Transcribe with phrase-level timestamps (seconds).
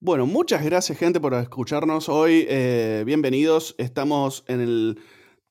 [0.00, 2.46] Bueno, muchas gracias gente por escucharnos hoy.
[2.48, 3.74] Eh, bienvenidos.
[3.78, 5.00] Estamos en el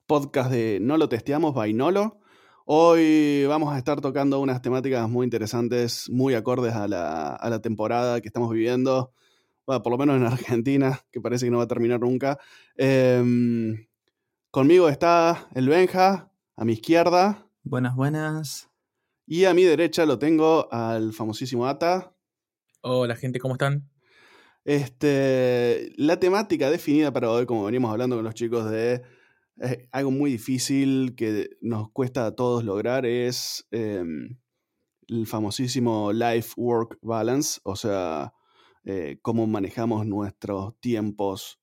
[0.06, 2.22] podcast de No lo testeamos, Vainolo.
[2.66, 8.30] Hoy vamos a estar tocando unas temáticas muy interesantes, muy acordes a la, temporada que
[8.30, 9.12] estamos viviendo.
[9.66, 12.40] Bueno, por lo menos en Argentina, que parece que no va a terminar nunca.
[12.78, 13.86] Em,
[14.50, 17.50] conmigo está el Benja, a mi izquierda.
[17.64, 18.70] Buenas, buenas.
[19.26, 22.16] Y a mi derecha lo tengo al famosísimo Ata.
[22.80, 23.90] Hola gente, ¿cómo están?
[24.68, 29.02] Este, la temática definida para hoy, como veníamos hablando con los chicos de
[29.94, 34.38] algo muy difícil que nos cuesta a todos lograr, es em,
[35.08, 38.34] el famosísimo life-work balance, o sea,
[38.84, 41.62] eh, cómo manejamos nuestros tiempos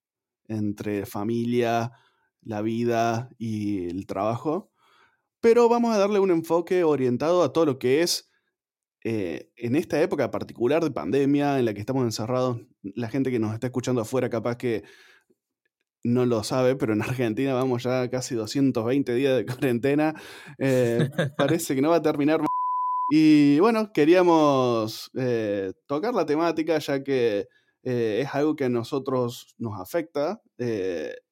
[0.48, 1.92] entre familia,
[2.40, 4.70] la vida y el trabajo.
[5.40, 8.30] Pero vamos a darle un enfoque orientado a todo lo que es
[9.04, 12.62] eh, en esta época particular de pandemia en la que estamos encerrados,
[12.94, 14.84] la gente que nos está escuchando afuera capaz que
[16.04, 20.14] no lo sabe, pero en Argentina vamos ya casi 220 días de cuarentena.
[20.58, 22.40] Eh, parece que no va a terminar.
[23.10, 27.48] Y bueno, queríamos eh, tocar la temática ya que
[27.82, 30.40] es algo que a nosotros nos afecta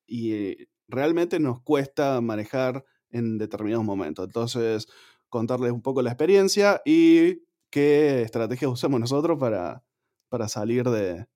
[0.06, 0.54] y
[0.86, 4.26] realmente nos cuesta manejar en determinados momentos.
[4.26, 4.86] Entonces,
[5.28, 9.82] contarles un poco la experiencia y qué estrategias usamos nosotros para,
[10.28, 11.26] para salir de,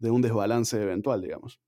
[0.00, 1.60] un desbalance eventual, digamos.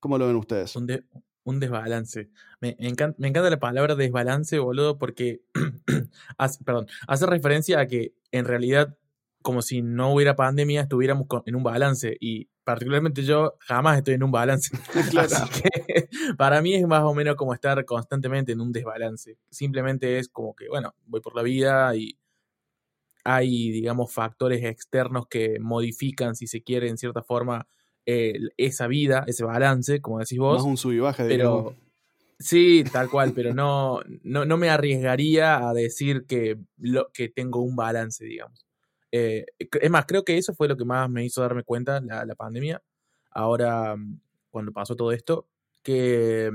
[0.00, 0.76] ¿Cómo lo ven ustedes?
[0.76, 2.30] Un, desbalance.
[2.60, 5.42] Me, encanta, la palabra desbalance, boludo, porque
[6.38, 8.96] hace, perdón, hace referencia a que en realidad,
[9.42, 12.16] como si no hubiera pandemia, estuviéramos en un balance.
[12.20, 14.76] Y particularmente yo jamás estoy en un balance.
[15.18, 19.38] Así que para mí es más o menos como estar constantemente en un desbalance.
[19.50, 22.18] Simplemente es como que, bueno, voy por la vida y
[23.28, 27.66] hay, digamos, factores externos que modifican, si se quiere, en cierta forma,
[28.06, 30.56] esa vida, ese balance, como decís vos.
[30.56, 31.74] Más un sub y baja, pero
[32.40, 37.74] Sí, tal cual, pero no, no, me arriesgaría a decir que, lo, que tengo un
[37.74, 38.64] balance, digamos.
[39.10, 42.24] Eh, es más, creo que eso fue lo que más me hizo darme cuenta, la,
[42.24, 42.80] la pandemia,
[43.32, 43.96] ahora
[44.50, 45.48] cuando pasó todo esto,
[45.82, 46.52] que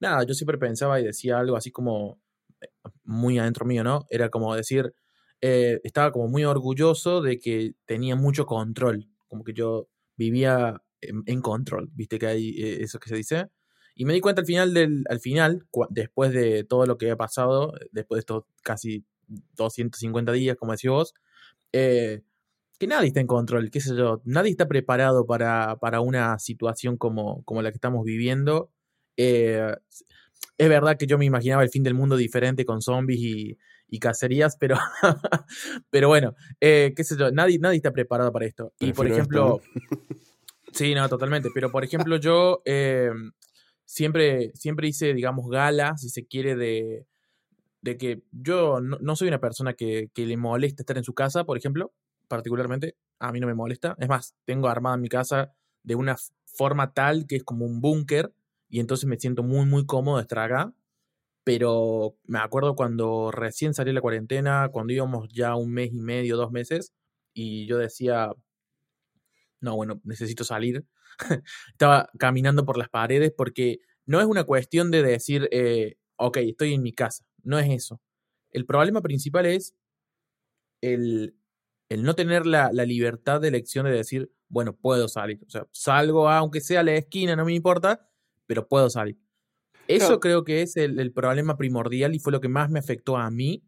[0.00, 2.18] nada, yo siempre pensaba y decía algo así como
[2.60, 2.68] eh,
[3.04, 4.06] muy adentro mío, ¿no?
[4.10, 4.92] Era como decir,
[5.42, 11.40] eh, estaba como muy orgulloso de que tenía mucho control, como que yo vivía en,
[11.40, 13.48] control, viste que hay eh, eso que se dice.
[13.94, 17.16] Y me di cuenta al final, del, al final después de todo lo que ha
[17.16, 21.14] pasado, después de estos casi 250 días, como decís vos,
[21.72, 22.22] eh,
[22.78, 26.96] que nadie está en control, qué sé yo, nadie está preparado para, para una situación
[26.98, 28.70] como, como la que estamos viviendo.
[29.16, 29.78] es
[30.58, 33.58] verdad que yo me imaginaba el fin del mundo diferente con zombies y,
[33.90, 34.76] y cacerías, pero,
[35.90, 38.72] pero bueno, eh, qué sé yo, nadie, nadie está preparado para esto.
[38.78, 39.60] Y por ejemplo,
[40.72, 43.10] sí, no, totalmente, pero por ejemplo yo eh,
[43.84, 47.06] siempre, siempre hice, digamos, gala, si se quiere, de,
[47.82, 51.44] de que yo no, soy una persona que, que, le molesta estar en su casa,
[51.44, 51.92] por ejemplo,
[52.28, 53.96] particularmente, a mí no me molesta.
[53.98, 55.52] Es más, tengo armada mi casa
[55.82, 58.32] de una forma tal que es como un búnker
[58.68, 60.72] y entonces me siento muy, muy cómodo de estar acá
[61.50, 66.36] pero me acuerdo cuando recién salí la cuarentena, cuando íbamos ya un mes y medio,
[66.36, 66.92] dos meses,
[67.34, 68.30] y yo decía,
[69.60, 70.86] no, bueno, necesito salir.
[71.72, 76.74] Estaba caminando por las paredes porque no es una cuestión de decir, eh, ok, estoy
[76.74, 78.00] en mi casa, no es eso.
[78.52, 79.74] El problema principal es
[80.80, 81.34] el,
[81.88, 85.40] el no tener la, la, libertad de elección de decir, bueno, puedo salir.
[85.48, 88.08] O sea, salgo aunque sea a la esquina, no me importa,
[88.46, 89.18] pero puedo salir.
[89.96, 93.30] Eso creo que es el, problema primordial y fue lo que más me afectó a
[93.30, 93.64] mí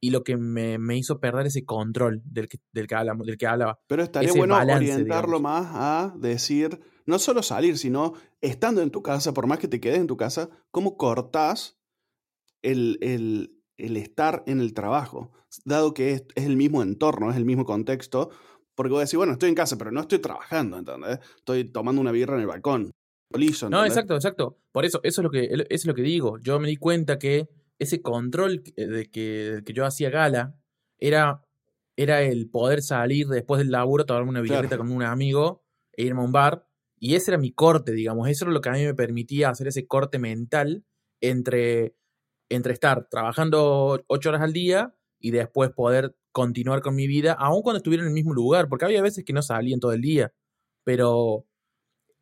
[0.00, 3.46] y lo que me, hizo perder ese control del que, del que, hablamos, del que
[3.46, 3.78] hablaba.
[3.86, 9.34] Pero estaría bueno orientarlo más a decir, no solo salir, sino estando en tu casa,
[9.34, 11.78] por más que te quedes en tu casa, cómo cortás
[12.62, 12.98] el,
[13.76, 15.32] estar en el trabajo,
[15.64, 18.30] dado que es, el mismo entorno, es el mismo contexto,
[18.74, 21.18] porque voy a decir, bueno, estoy en casa, pero no estoy trabajando, ¿entendés?
[21.36, 22.90] Estoy tomando una birra en el balcón.
[23.70, 24.58] No, exacto, exacto.
[24.72, 26.38] Por eso, eso es lo que, eso es lo que digo.
[26.38, 27.48] Yo me di cuenta que
[27.78, 30.56] ese control de que, que yo hacía gala
[30.98, 31.42] era,
[31.96, 36.20] era el poder salir después del laburo, tomarme una bicicleta con un amigo e irme
[36.20, 36.66] a un bar.
[36.98, 38.28] Y ese era mi corte, digamos.
[38.28, 40.84] Eso era lo que a mí me permitía hacer ese corte mental
[41.22, 41.94] entre,
[42.50, 47.62] entre estar trabajando ocho horas al día y después poder continuar con mi vida, aun
[47.62, 50.32] cuando estuviera en el mismo lugar, porque había veces que no salían todo el día.
[50.84, 51.46] Pero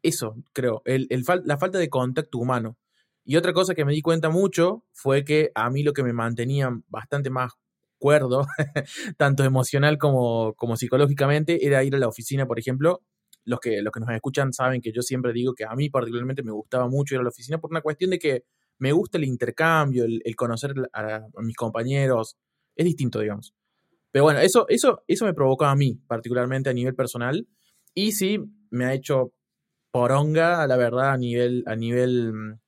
[0.02, 1.08] eso, creo, el,
[1.44, 2.78] la falta de contacto humano.
[3.24, 6.12] Y otra cosa que me di cuenta mucho fue que a mí lo que me
[6.12, 7.52] mantenía bastante más
[7.98, 8.46] cuerdo,
[9.18, 13.02] tanto emocional como, como psicológicamente, era ir a la oficina, por ejemplo,
[13.44, 16.42] los que, los que nos escuchan saben que yo siempre digo que a mí particularmente
[16.42, 18.44] me gustaba mucho ir a la oficina por una cuestión de que
[18.78, 22.36] me gusta el intercambio, el, conocer a, mis compañeros.
[22.76, 23.54] Es distinto, digamos.
[24.10, 27.48] Pero bueno, eso, eso, eso me provocó a mí, particularmente a nivel personal.
[27.92, 28.38] Y sí,
[28.70, 29.32] me ha hecho
[29.90, 32.60] poronga, la verdad, a nivel, a nivel mm,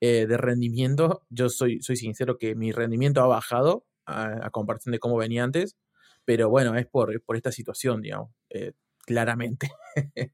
[0.00, 1.26] eh, de rendimiento.
[1.30, 5.76] Yo soy, soy sincero que mi rendimiento ha bajado a, comparación de cómo venía antes.
[6.24, 8.72] Pero bueno, es por, por esta situación, digamos, eh,
[9.06, 9.70] claramente.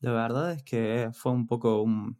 [0.00, 2.18] la verdad es que fue un poco un,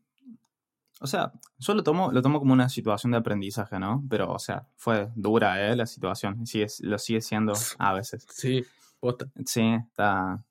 [1.01, 4.03] o sea, yo lo tomo, lo tomo como una situación de aprendizaje, ¿no?
[4.09, 5.77] Pero, o sea, fue dura, ¿eh?
[5.77, 6.47] La situación.
[6.47, 8.27] Sigue, lo sigue siendo a veces.
[8.31, 8.65] Sí,
[8.99, 9.27] posta.
[9.45, 10.43] Sí, está.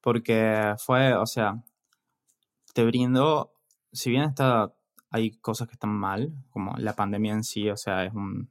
[0.00, 1.62] Porque fue, o sea,
[2.74, 3.52] te brindó,
[3.92, 4.72] si bien está,
[5.10, 8.50] hay cosas que están mal, como la pandemia en sí, o sea, es un.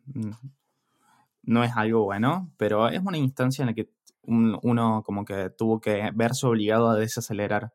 [1.44, 3.90] No es algo bueno, pero es una instancia en la que
[4.24, 7.74] uno como que tuvo que verse obligado a desacelerar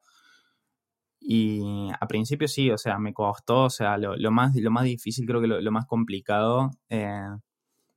[1.26, 4.84] y a principio sí, o sea, me costó, o sea, lo, lo más, lo más
[4.84, 7.26] difícil, creo que lo, más complicado eh,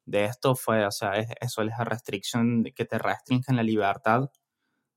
[0.06, 4.30] de esto fue, o sea, es, eso, es la restricción que te restringen la libertad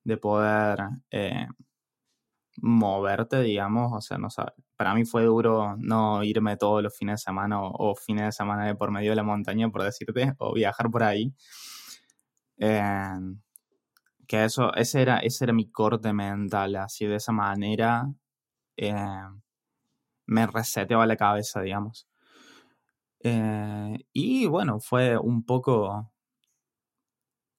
[0.04, 0.78] de poder
[1.10, 1.46] eh,
[2.62, 4.28] moverte, digamos, o sea, no
[4.76, 8.66] para mí fue duro no irme todos los fines de semana o, fines de semana
[8.66, 11.34] de por medio de la montaña, por decirte, o viajar por ahí.
[12.58, 13.18] Eh,
[14.26, 18.06] que eso, ese era, ese era mi corte mental, así de esa manera
[18.76, 18.94] eh,
[20.26, 22.08] me reseteaba la cabeza, digamos.
[23.22, 26.10] Eh, y bueno, fue un poco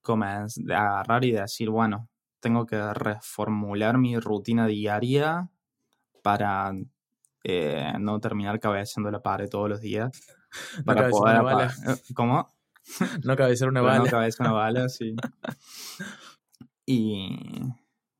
[0.01, 2.09] como de agarrar y decir, bueno,
[2.41, 5.49] tengo que reformular mi rutina diaria
[6.21, 6.73] para
[7.43, 10.11] eh, no terminar cabeceando la pared todos los días.
[10.85, 11.35] Para poder...
[11.35, 11.73] Una bala.
[12.13, 12.49] ¿Cómo?
[13.23, 13.99] No cabecear una bala.
[13.99, 15.15] No cabecear una bala, sí.
[16.83, 17.37] Y,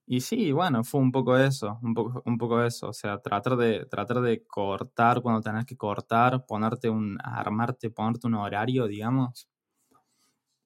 [0.05, 3.57] y sí, bueno, fue un poco eso, un poco, un poco eso, o sea, tratar
[3.57, 9.49] de, tratar de cortar cuando tenés que cortar, ponerte un, armarte, ponerte un horario, digamos,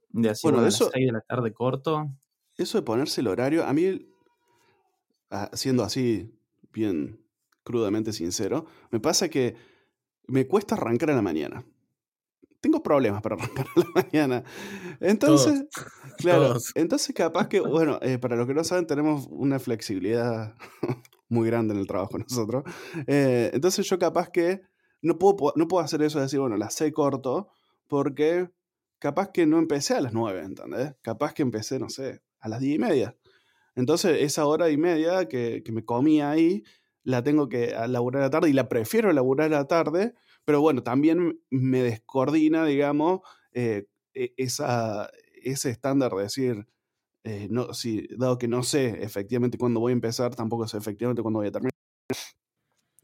[0.09, 2.11] de así bueno, eso, de la tarde corto.
[2.57, 4.07] Eso de ponerse el horario, a mí,
[5.31, 6.33] ah, siendo así
[6.71, 7.21] bien
[7.63, 9.55] crudamente sincero, me pasa que
[10.27, 11.65] me cuesta arrancar a la mañana
[12.65, 14.43] tengo problemas para arrancar a la mañana.
[14.99, 15.65] Entonces,
[16.17, 20.55] claro, entonces capaz que, bueno, eh, para los que no saben, tenemos una flexibilidad
[21.29, 22.63] muy grande en el trabajo nosotros.
[23.05, 24.61] Eh, entonces yo capaz que
[25.03, 27.49] no puedo, no puedo hacer eso de decir, bueno, las sé corto,
[27.87, 28.49] porque
[28.97, 30.95] capaz que no empecé a las nueve, ¿entendés?
[31.03, 33.15] Capaz que empecé, no sé, a las diez y media.
[33.75, 36.63] Entonces esa hora y media que, que me comía ahí,
[37.03, 40.15] la tengo que laburar a la tarde y la prefiero laburar a la tarde
[40.45, 43.21] pero bueno, también me descoordina, digamos,
[43.51, 45.09] eh, e, esa,
[45.41, 46.67] ese estándar de decir,
[47.23, 51.23] eh, no, si, dado que no sé efectivamente cuándo voy a empezar, tampoco sé efectivamente
[51.23, 51.71] cuándo voy a terminar.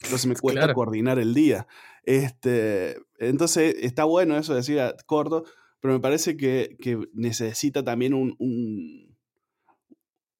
[0.04, 1.68] Entonces me cuesta coordinar el día.
[2.04, 5.44] Este, entonces está bueno eso de decir corto,
[5.80, 6.78] pero me parece que,
[7.14, 9.11] necesita también un,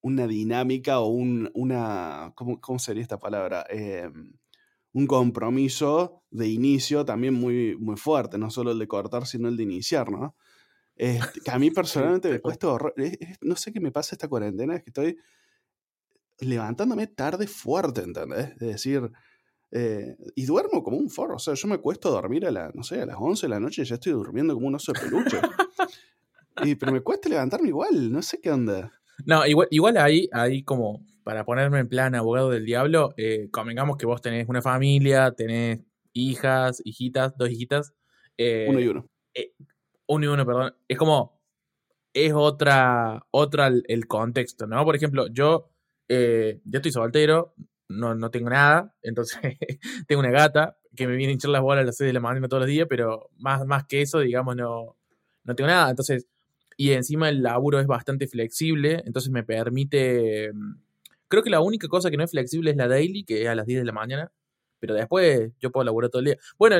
[0.02, 3.64] una dinámica o un, una, ¿cómo, ¿cómo, sería esta palabra?
[3.70, 4.34] Em,
[4.92, 9.56] un compromiso de inicio también muy, muy fuerte, no solo el de cortar, sino el
[9.56, 10.36] de iniciar, ¿no?
[10.96, 12.94] Este, que a mí personalmente me cuesta horror.
[13.40, 15.18] no sé qué me pasa esta cuarentena, es que estoy
[16.40, 18.50] levantándome tarde fuerte, ¿entendés?
[18.50, 19.10] Es decir,
[19.70, 21.36] eh, y duermo como un forro.
[21.36, 23.60] O sea, yo me cuesto dormir a, la, no sé, a las 11 de la
[23.60, 25.40] noche y ya estoy durmiendo como un oso de peluche.
[26.64, 28.92] y, pero me cuesta levantarme igual, no sé qué onda.
[29.26, 33.96] No, igual, igual ahí, ahí como para ponerme en plan abogado del diablo, eh, convengamos
[33.96, 35.80] que vos tenés una familia, tenés
[36.12, 37.94] hijas, hijitas, dos hijitas.
[38.36, 39.08] Eh, uno y uno.
[39.34, 39.52] Eh,
[40.06, 40.74] uno y uno, perdón.
[40.88, 41.40] Es como,
[42.12, 44.84] es otra, otra el, contexto, ¿no?
[44.84, 45.70] Por ejemplo, yo,
[46.08, 47.54] eh, yo estoy soltero,
[47.88, 49.40] no, no tengo nada, entonces
[50.06, 52.20] tengo una gata que me viene a hinchar las bolas a las 6 de la
[52.20, 54.96] mañana todos los días, pero más, más que eso, digamos, no,
[55.44, 55.90] no tengo nada.
[55.90, 56.26] Entonces,
[56.76, 60.74] y encima el laburo es bastante flexible, entonces me permite mm,
[61.32, 63.54] Creo que la única cosa que no es flexible es la daily, que es a
[63.54, 64.30] las 10 de la mañana.
[64.78, 66.36] Pero después yo puedo laburar todo el día.
[66.58, 66.76] Bueno,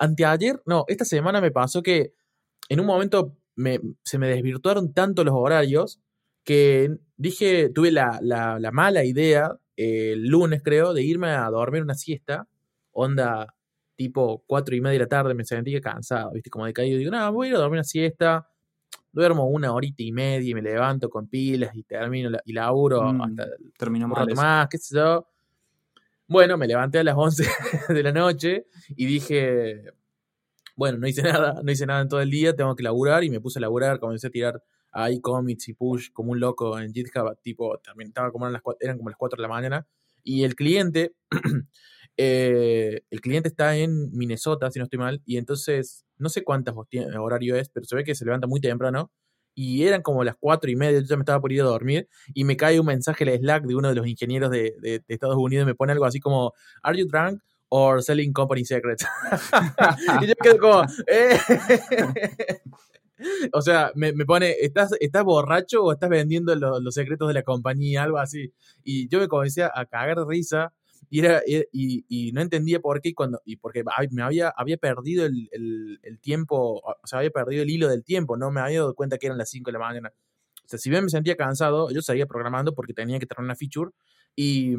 [0.00, 2.12] anteayer, no, esta semana me pasó que
[2.68, 3.36] en un momento
[4.02, 6.00] se me desvirtuaron tanto los horarios
[6.42, 8.18] que dije, tuve la,
[8.72, 12.48] mala idea el lunes creo de irme a dormir una siesta,
[12.90, 13.54] onda
[13.94, 17.32] tipo cuatro y media de la tarde, me sentía cansado, viste, como decaído, digo, no,
[17.32, 18.48] voy a ir a dormir una siesta,
[19.12, 23.22] duermo una horita y media y me levanto con pilas y termino y laburo mm,
[23.22, 25.26] hasta termino un rato más, qué sé yo.
[26.26, 27.44] Bueno, me levanté a las 11
[27.90, 29.84] de la noche y dije,
[30.76, 33.30] bueno, no hice nada, no hice nada en todo el día, tengo que laburar y
[33.30, 36.92] me puse a laburar, comencé a tirar ahí commits y push como un loco en
[36.92, 39.86] GitHub, tipo, también estaba como eran, las, eran como las 4 de la mañana,
[40.22, 41.14] y el cliente,
[42.16, 46.74] eh, el cliente está en Minnesota, si no estoy mal, y entonces, no sé cuántas
[47.18, 49.10] horario es, pero se ve que se levanta muy temprano,
[49.54, 52.08] y eran como las 4 y media, yo ya me estaba por ir a dormir,
[52.34, 55.66] y me cae un mensaje en Slack de uno de los ingenieros de, Estados Unidos,
[55.66, 56.52] me pone algo así como,
[56.82, 57.40] ¿Are you drunk?
[57.74, 59.06] or selling company secrets.
[60.22, 61.38] y yo quedo como, "Eh".
[63.52, 67.34] O sea, me, me pone, ¿estás, ¿estás borracho o estás vendiendo lo- los secretos de
[67.34, 68.02] la compañía?
[68.02, 68.52] Algo así.
[68.82, 70.72] Y yo me comencé a cagar risa
[71.12, 74.78] y, era, y, y- y no entendía por qué cuando, y porque me había, había
[74.78, 78.60] perdido el, el- el tiempo, o sea, había perdido el hilo del tiempo, no me
[78.62, 80.12] había dado cuenta que eran las 5 de la mañana.
[80.64, 83.56] O sea, si bien me sentía cansado, yo seguía programando porque tenía que tener una
[83.56, 83.90] feature
[84.36, 84.76] y,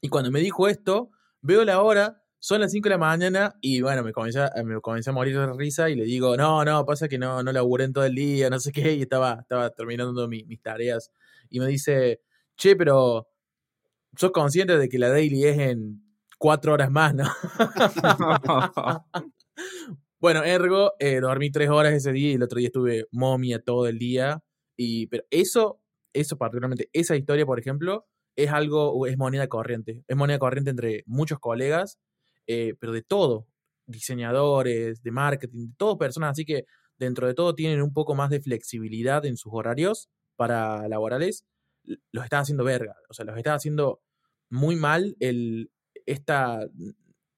[0.00, 3.80] y cuando me dijo esto, veo la hora, son las 5 de la mañana y
[3.80, 7.08] bueno, me comencé, me comencé a morir de risa y le digo, no, no, pasa
[7.08, 10.28] que no, no laburé en todo el día, no sé qué, y estaba, estaba terminando
[10.28, 11.10] mi- mis tareas.
[11.50, 12.20] Y me dice,
[12.56, 13.28] che, pero
[14.18, 16.02] sos consciente de que la daily es en
[16.38, 17.24] cuatro horas más, ¿no?
[20.20, 23.86] bueno, ergo, eh, dormí tres horas ese día y el otro día estuve momia todo
[23.86, 24.42] el día.
[24.76, 25.80] Y, pero eso,
[26.12, 28.06] eso particularmente, esa historia, por ejemplo,
[28.36, 30.04] es algo, es moneda corriente.
[30.08, 31.98] Es moneda corriente entre muchos colegas,
[32.48, 33.46] eh, pero de todo.
[33.86, 36.32] Diseñadores, de marketing, de todo personas.
[36.32, 36.64] Así que
[36.96, 41.44] dentro de todo tienen un poco más de flexibilidad en sus horarios para laborales.
[42.12, 42.96] Los están haciendo verga.
[43.08, 44.02] O sea, los están haciendo
[44.50, 45.70] muy mal el,
[46.06, 46.66] esta,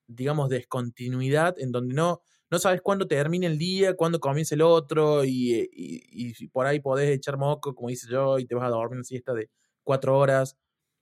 [0.06, 5.24] digamos, descontinuidad en donde no, no sabes cuándo termina el día, cuándo comienza el otro,
[5.24, 8.70] y, y- y por ahí podés echar moco, como dice yo, y te vas a
[8.70, 9.50] dormir una siesta de
[9.84, 10.56] cuatro horas.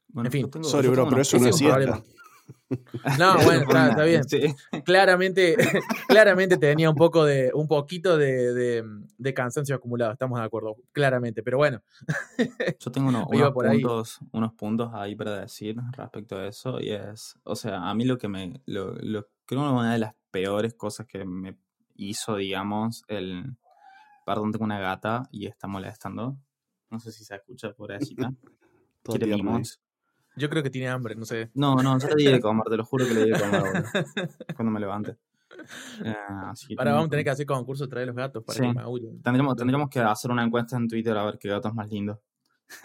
[0.09, 2.05] Bueno, En fin, Sorry, bro, pero eso no es siesta.
[3.19, 4.25] No, bueno, está, está bien.
[4.29, 4.55] Sí.
[4.85, 5.57] Claramente,
[6.09, 8.85] claramente tenía un poco de, un poquito de, de-
[9.17, 11.43] de cansancio acumulado, estamos de acuerdo, claramente.
[11.43, 11.83] Pero bueno,
[12.81, 13.81] Yo tengo uno- unos, por ahí.
[13.81, 16.81] puntos, unos puntos ahí para decir respecto a eso.
[16.81, 19.99] Y es, o sea, a mí lo que me, lo, lo- creo que una de
[19.99, 21.57] las peores cosas que me
[21.97, 23.57] hizo, digamos, el,
[24.27, 26.37] perdón, tengo una gata y está molestando.
[26.91, 28.33] No sé si se escucha, pobrecita.
[29.03, 29.57] Todo Quiere tierno ahí.
[29.57, 29.81] mimos.
[30.39, 31.51] Yo creo que tiene hambre, no sé.
[31.55, 33.61] No, no, yo le di de comer, te lo juro que le di de comer
[33.61, 33.83] boludo,
[34.57, 35.17] cuando me levante.
[36.05, 36.15] Eh,
[36.47, 38.63] así Ahora vamos a tener que hacer concurso de traer los gatos para Sí.
[38.63, 39.21] que maullen.
[39.23, 42.21] Tendríamos, tendríamos que hacer una encuesta en Twitter a ver qué gato es más lindo.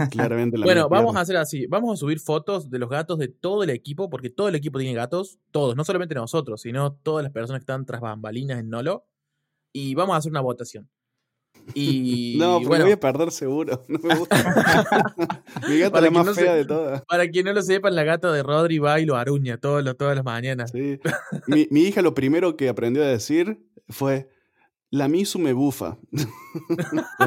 [0.09, 1.67] Claramente la Bueno, vamos a hacer así.
[1.67, 4.79] Vamos a subir fotos de los gatos de todo el equipo, porque todo el equipo
[4.79, 5.39] tiene gatos.
[5.51, 9.05] Todos, no solamente nosotros, sino todas las personas que están tras bambalinas en Nolo.
[9.73, 10.89] Y vamos a hacer una votación.
[11.73, 13.83] Y No, porque bueno, voy a perder seguro.
[13.89, 14.35] No me gusta.
[15.69, 17.01] Mi gata Para es la que más no se- fea de todas.
[17.05, 19.97] para quien no lo sepan, la gata de Rodri va y lo aruña todos los-
[19.97, 20.71] todas las mañanas.
[20.71, 20.99] Sí.
[21.47, 24.29] Mi, mi hija lo primero que aprendió a decir fue,
[24.89, 25.97] la misu me bufa.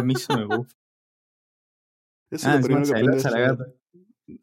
[0.03, 0.75] Mí se me gusta.
[2.31, 3.65] Eso Ah, es lo primero que aprendió a la gata.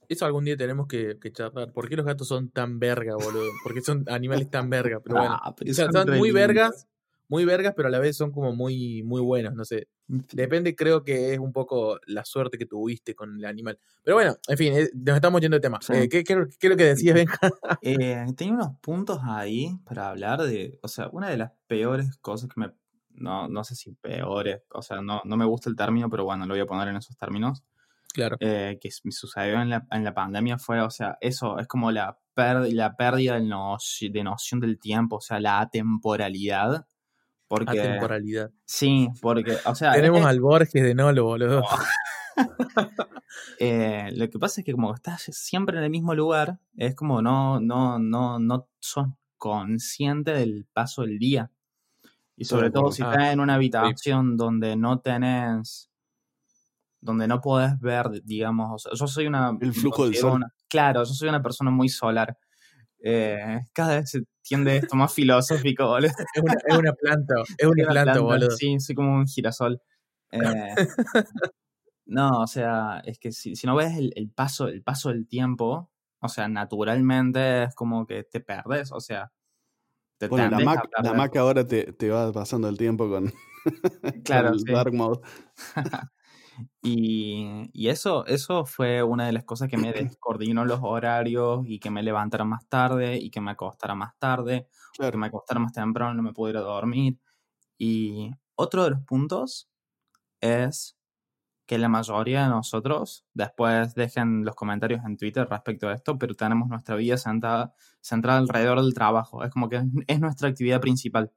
[0.08, 1.74] Eso algún día tenemos que, que charlar.
[1.74, 3.50] ¿Por qué los gatos son tan verga, boludo?
[3.64, 5.02] ¿Por qué son animales tan verga?
[5.04, 5.38] Pero bueno.
[5.42, 6.34] Ah, pero O sea, son son muy lindos.
[6.34, 6.88] vergas,
[7.30, 9.88] muy vergas, pero a la vez son como muy, muy buenos, no sé.
[10.08, 13.80] Depende, creo que es un poco la suerte que tuviste con el animal.
[14.04, 15.80] Pero bueno, en fin, eh, nos estamos yendo de tema.
[15.82, 15.94] Sí.
[15.94, 17.38] Eh, ¿qué, qué, qué es lo que decías, Benja?
[17.82, 22.50] Eh, tenía unos puntos ahí para hablar de, o sea, una de las peores cosas
[22.54, 22.72] que me,
[23.12, 26.46] no, no sé si peores, o sea, no, no me gusta el término, pero bueno,
[26.46, 27.64] lo voy a poner en esos términos,
[28.14, 28.38] Claro.
[28.42, 32.20] eh, que sucedió en la, en la pandemia fue, o sea, eso es como la,
[32.36, 36.86] per- la pérdida de, noci- de noción del tiempo, o sea, la atemporalidad.
[37.48, 38.52] Porque, Atemporalidad.
[38.66, 41.64] sí, porque, o sea, Tenemos es- al Borges de Nolo, boludo.
[43.60, 47.22] Eh, lo que pasa es que como estás siempre en el mismo lugar, es como
[47.22, 49.08] no, no, no, no sos
[49.38, 51.52] consciente del paso del día.
[52.36, 53.20] Y sobre Todo si acuerdo.
[53.22, 55.90] estás en una habitación donde no tenés,
[57.00, 59.56] donde no podés ver, digamos, o sea, yo soy una...
[59.62, 60.34] El flujo del sol.
[60.34, 62.36] una- claro, yo soy una persona muy solar.
[63.04, 66.10] Eh, cada vez se tiende esto más filosófico, boludo.
[66.10, 68.52] Es una, es una planta, es una, Una planta, planta, boludo.
[68.52, 69.82] Sí, soy como un girasol.
[70.32, 70.40] Eh,
[72.06, 75.28] no, o sea, es que si, si no ves el, el paso, el paso del
[75.28, 79.32] tiempo, o sea, naturalmente es como que te perdes, o sea,
[80.20, 81.14] te Bueno, la Mac, la.
[81.14, 83.32] Mac ahora te, te va pasando el tiempo con,
[84.26, 84.72] Claro, con el sí.
[84.72, 85.22] Dark Mode.
[86.82, 91.80] Y, y eso, eso fue una de las cosas que me descoordinó los horarios y
[91.80, 94.68] que me levantara más tarde y que me acostara más tarde,
[95.00, 97.20] que me acostara más temprano, no me pudiera dormir.
[97.78, 99.70] Y otro de los puntos
[100.42, 100.98] es
[101.66, 106.36] que la mayoría de nosotros, después dejen los comentarios en Twitter respecto a esto, pero
[106.36, 109.44] tenemos nuestra vida sentada, centrada alrededor del trabajo.
[109.44, 111.32] Es como que es nuestra actividad principal.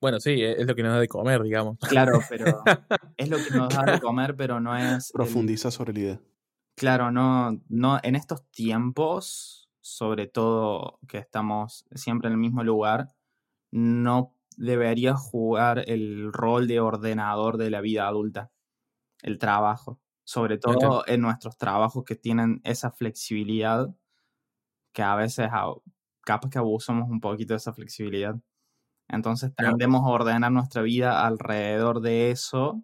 [0.00, 1.76] Bueno, sí, es lo que nos da de comer, digamos.
[1.88, 2.62] Claro, pero
[3.16, 5.10] es lo que nos da de comer, pero no es...
[5.10, 6.20] el- Profundiza sobre la idea.
[6.76, 13.08] Claro, no, no, en estos tiempos, sobre todo que estamos siempre en el mismo lugar,
[13.72, 18.52] no debería jugar el rol de ordenador de la vida adulta,
[19.22, 23.94] el trabajo, sobre todo en nuestros trabajos que tienen esa flexibilidad,
[24.92, 25.74] que a veces a-
[26.22, 28.36] capaz que abusamos un poquito de esa flexibilidad.
[29.08, 29.72] Entonces Claro.
[29.76, 32.82] tendemos a ordenar nuestra vida alrededor de eso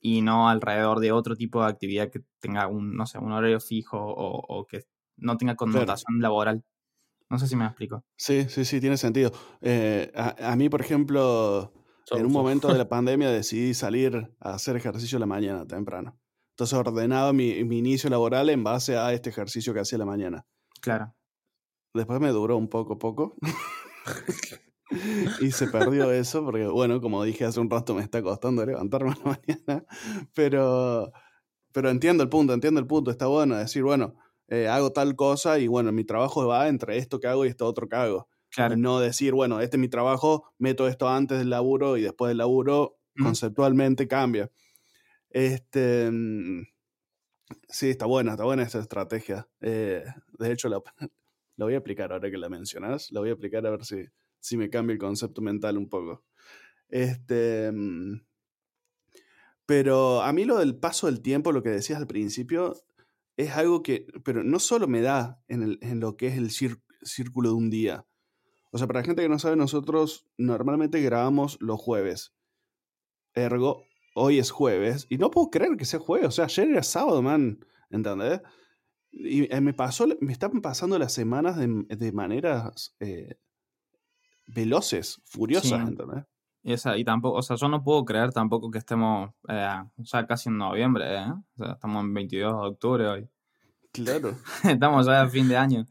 [0.00, 3.60] y no alrededor de otro tipo de actividad que tenga un, no sé, un horario
[3.60, 4.84] fijo o, o que
[5.16, 6.64] no tenga connotación laboral.
[7.30, 8.04] No sé si me explico.
[8.18, 9.32] Sí, sí, sí, tiene sentido.
[9.62, 11.72] Eh, a, a mí, por ejemplo,
[12.04, 15.66] So- en un so- momento de la pandemia decidí salir a hacer ejercicio la mañana
[15.66, 16.18] temprano.
[16.50, 20.04] Entonces ordenaba mi, mi inicio laboral en base a este ejercicio que hacía a la
[20.06, 20.46] mañana.
[20.80, 21.14] Claro.
[21.94, 23.36] Después me duró un poco, poco.
[25.40, 29.10] y se perdió eso porque, bueno, como dije hace un rato, me está costando levantarme
[29.12, 29.84] a la mañana.
[30.34, 31.12] Pero,
[31.72, 33.10] pero entiendo el punto, entiendo el punto.
[33.10, 34.14] Está bueno decir, bueno,
[34.48, 37.66] eh, hago tal cosa y, bueno, mi trabajo va entre esto que hago y esto
[37.66, 38.28] otro que hago.
[38.50, 38.76] Claro.
[38.76, 42.38] No decir, bueno, este es mi trabajo, meto esto antes del laburo y después del
[42.38, 44.50] laburo conceptualmente cambia.
[45.30, 46.62] Este, mm,
[47.68, 49.48] sí, está buena, está buena esa estrategia.
[49.60, 50.04] Eh,
[50.38, 50.80] de hecho, la,
[51.56, 53.10] la voy a aplicar ahora que la mencionas.
[53.10, 54.04] La voy a aplicar a ver si,
[54.44, 56.24] si me cambia el concepto mental un poco.
[56.88, 58.20] Este, mm,
[59.66, 62.74] pero a mí lo del paso del tiempo, lo que decías al principio,
[63.36, 66.50] es algo que, pero no solo me da en, el- en lo que es el
[67.02, 68.06] círculo de un día.
[68.72, 72.34] O sea, para la gente que no sabe, nosotros normalmente grabamos los jueves.
[73.34, 73.84] Ergo,
[74.14, 75.06] hoy es jueves.
[75.08, 76.28] Y no puedo creer que sea jueves.
[76.28, 77.64] O sea, ayer era sábado, man.
[77.90, 78.40] ¿Entendés?
[79.12, 83.36] Y eh, me pasó, me están pasando las semanas de, de maneras eh,
[84.46, 85.74] veloces, furiosas, Sí.
[85.88, 86.24] ¿entendés?
[86.62, 90.26] Y, esa, y tampoco, o sea, yo no puedo creer tampoco que estemos eh, ya
[90.26, 91.26] casi en noviembre, ¿eh?
[91.28, 93.28] O sea, estamos en 22 de octubre hoy.
[93.92, 94.34] Claro.
[94.64, 95.86] estamos ya a fin de año.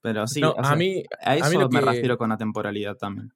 [0.00, 2.28] Pero sí, No, o sea, a mí, a eso mí lo me que- refiero con
[2.28, 3.32] la temporalidad también.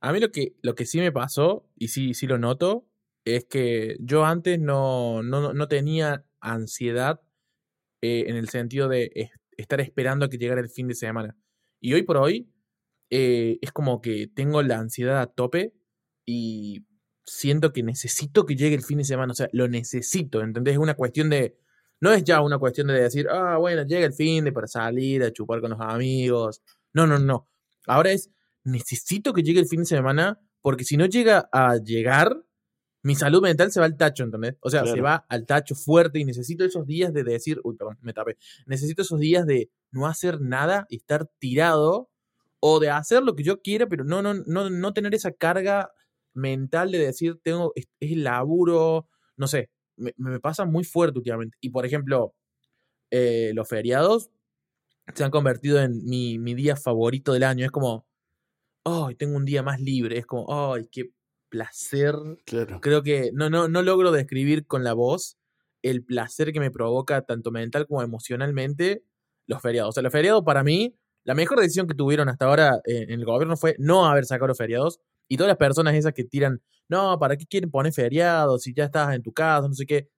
[0.00, 2.86] A mí lo que, lo que sí me pasó, y sí, sí lo noto,
[3.26, 7.20] es que yo antes no, no, no tenía ansiedad
[8.00, 11.36] eh, en el sentido de es- estar esperando a que llegara el fin de semana.
[11.80, 12.48] Y hoy por hoy
[13.10, 15.74] eh, es como que tengo la ansiedad a tope
[16.24, 16.86] y
[17.24, 19.32] siento que necesito que llegue el fin de semana.
[19.32, 20.74] O sea, lo necesito, ¿entendés?
[20.74, 21.56] Es una cuestión de...
[22.00, 25.22] No es ya una cuestión de decir, ah, bueno, llega el fin de para salir
[25.22, 26.62] a chupar con los amigos.
[26.94, 27.46] No, no, no.
[27.86, 28.30] Ahora es,
[28.64, 32.42] necesito que llegue el fin de semana porque si no llega a llegar,
[33.02, 34.56] mi salud mental se va al tacho, ¿entendés?
[34.60, 37.98] O sea, se va al tacho fuerte y necesito esos días de decir, uy, perdón,
[38.02, 38.36] me tapé.
[38.66, 42.10] Necesito esos días de no hacer nada y estar tirado
[42.60, 45.92] o de hacer lo que yo quiera, pero no, no, no, no tener esa carga
[46.34, 51.18] mental de decir, tengo, es, es el laburo, no sé, me, me pasa muy fuerte
[51.18, 51.56] últimamente.
[51.60, 52.34] Y por ejemplo,
[53.10, 54.30] eh, los feriados
[55.14, 57.64] se han convertido en mi, mi día favorito del año.
[57.64, 58.06] Es como,
[58.84, 60.18] ay, tengo un día más libre.
[60.18, 61.10] Es como, ay, qué
[61.48, 62.14] placer.
[62.46, 62.80] Claro.
[62.80, 65.36] Creo que no, no, no logro describir con la voz
[65.82, 69.02] el placer que me provoca tanto mental como emocionalmente
[69.46, 69.90] los feriados.
[69.90, 73.12] O sea, los feriados para mí, la mejor decisión que tuvieron hasta ahora eh, en
[73.20, 75.00] el gobierno fue no haber sacado los feriados.
[75.28, 78.84] Y todas las personas esas que tiran, no, ¿para qué quieren poner feriados si ya
[78.84, 80.08] estás en tu casa, no sé qué?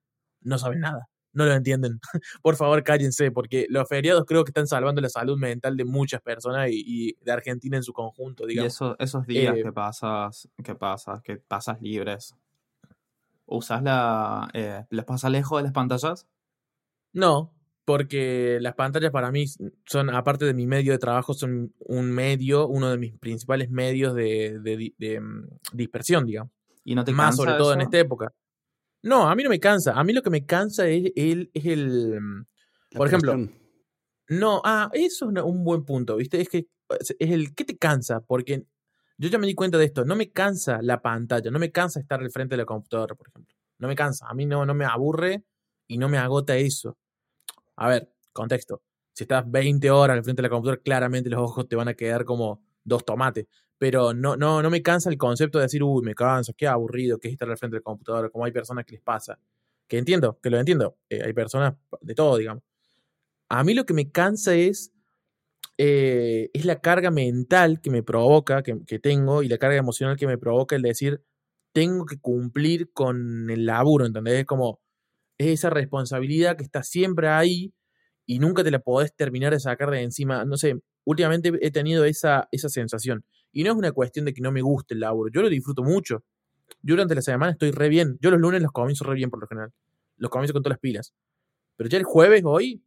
[0.40, 2.00] No saben nada, no lo entienden.
[2.42, 6.22] Por favor, cállense, porque los feriados creo que están salvando la salud mental de muchas
[6.22, 8.72] personas y, y de Argentina en su conjunto, Y digamos.
[8.74, 12.34] eso, esos días Eh, que pasas, que pasas, que pasas libres,
[13.46, 16.26] ¿usas la, eh, las pasas lejos de las pantallas?
[17.14, 17.52] No,
[17.84, 19.46] porque las pantallas para mí
[19.86, 24.14] son, aparte de mi medio de trabajo, son un medio, uno de mis principales medios
[24.14, 26.52] de, de di- de, mm, dispersión, digamos.
[26.84, 28.32] Y no te Más cansa sobre todo en esta época.
[29.02, 29.92] No, a mí no me cansa.
[29.92, 32.44] A mí lo que me cansa es el, es el mm,
[32.92, 33.36] La Por ejemplo.
[34.28, 36.40] No, ah, eso es un buen punto, ¿viste?
[36.40, 36.66] Es que
[37.00, 38.20] es es el ¿qué te cansa?
[38.20, 38.64] Porque
[39.18, 42.00] yo ya me di cuenta de esto, no me cansa la pantalla, no me cansa
[42.00, 43.54] estar al frente de la computadora, por ejemplo.
[43.78, 45.44] No me cansa, a mí no, no me aburre
[45.88, 46.96] y no me agota eso.
[47.82, 48.80] A ver, contexto.
[49.12, 51.94] Si estás 20 horas al frente de la computadora, claramente los ojos te van a
[51.94, 53.46] quedar como dos tomates.
[53.76, 57.18] Pero no, no, no me cansa el concepto de decir, uy, me canso, qué aburrido
[57.18, 59.36] que es estar al frente de la computadora, como hay personas que les pasa.
[59.88, 60.96] Que entiendo, que lo entiendo.
[61.10, 62.62] Eh, hay personas de todo, digamos.
[63.48, 64.92] A mí lo que me cansa es,
[65.76, 70.16] eh, es la carga mental que me provoca, que, que tengo, y la carga emocional
[70.16, 71.24] que me provoca el decir,
[71.72, 74.34] tengo que cumplir con el laburo, ¿entendés?
[74.34, 74.81] Es como,
[75.42, 77.72] es esa responsabilidad que está siempre ahí
[78.26, 80.44] y nunca te la podés terminar de sacar de encima.
[80.44, 83.24] No sé, últimamente he tenido esa, esa sensación.
[83.52, 85.82] Y no es una cuestión de que no me guste el laburo, yo lo disfruto
[85.82, 86.24] mucho.
[86.82, 88.18] Yo durante la semana estoy re bien.
[88.20, 89.72] Yo los lunes los comienzo re bien por lo general.
[90.16, 91.14] Los comienzo con todas las pilas.
[91.76, 92.82] Pero ya el jueves, hoy,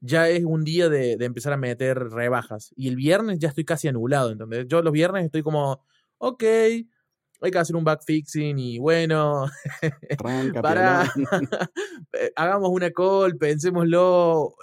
[0.00, 2.72] ya es un día de, empezar a meter rebajas.
[2.76, 4.66] Y el viernes ya estoy casi anulado, ¿entendés?
[4.68, 5.84] Yo los viernes estoy como,
[6.18, 6.44] ok,
[7.44, 9.44] hay que hacer un backfixing y bueno,
[10.62, 11.04] para,
[12.14, 14.54] eh, hagamos una call, pensémoslo.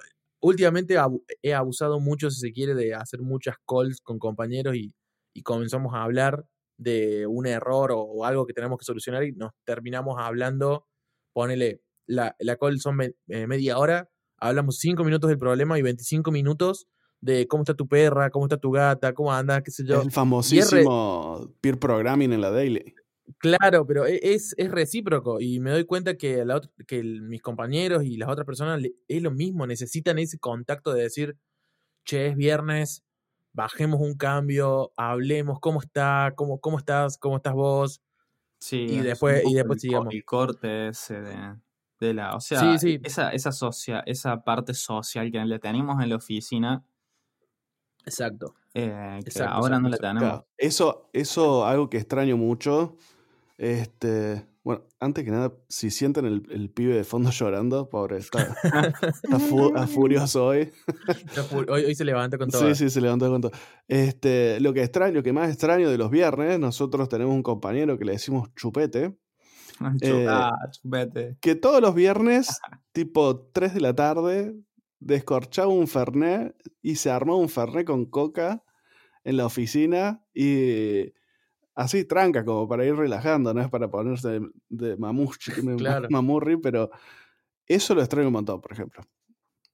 [0.41, 0.95] Últimamente
[1.43, 4.93] he abusado mucho, si se quiere, de hacer muchas calls con compañeros y,
[5.43, 6.43] comenzamos a hablar
[6.77, 10.87] de un error o, algo que tenemos que solucionar y nos terminamos hablando,
[11.33, 16.31] ponele, la, la call son eh, media hora, hablamos cinco minutos del problema y 25
[16.31, 16.87] minutos
[17.21, 20.01] de cómo está tu perra, cómo está tu gata, cómo anda, qué sé yo.
[20.01, 22.95] El famosísimo peer programming en la daily.
[23.37, 28.03] Claro, pero e, es, es recíproco y me doy cuenta que, la que mis compañeros
[28.03, 31.37] y las otras personas es lo mismo, necesitan ese contacto de decir,
[32.03, 33.03] che, es viernes,
[33.53, 36.33] bajemos un cambio, hablemos, ¿cómo está?
[36.35, 37.17] ¿Cómo, cómo estás?
[37.17, 38.01] ¿Cómo estás vos?
[38.59, 40.13] Sí, y después, y después sigamos.
[40.13, 41.21] El corte ese
[41.99, 46.15] de, la, o sea, Esa, esa, socia, esa parte social que le tenemos en la
[46.15, 46.83] oficina
[48.05, 48.55] Exacto.
[48.73, 50.43] Eh, ahora no la tenemos.
[50.57, 52.95] Eso, eso, algo que extraño mucho.
[53.57, 58.55] Este, bueno, antes que nada, si sienten el, pibe de fondo llorando, pobre, está,
[59.23, 60.71] está, furioso hoy.
[61.67, 61.95] hoy.
[61.95, 62.67] se levanta con todo.
[62.69, 63.51] Sí, sí, se levanta con todo.
[63.87, 68.05] Este, lo que extraño, que más extraño de los viernes, nosotros tenemos un compañero que
[68.05, 69.17] le decimos chupete.
[70.01, 71.37] Eh, ah, chupete.
[71.41, 72.59] Que todos los viernes,
[72.91, 74.53] tipo 3 de la tarde,
[75.01, 78.63] descorchaba un Fernet y se armó un Fernet con coca
[79.23, 81.13] en la oficina y
[81.75, 84.97] así tranca, como para ir relajando, no es para ponerse de, de
[86.09, 86.91] mamurri, pero
[87.65, 89.03] eso lo extraño un montón, por ejemplo.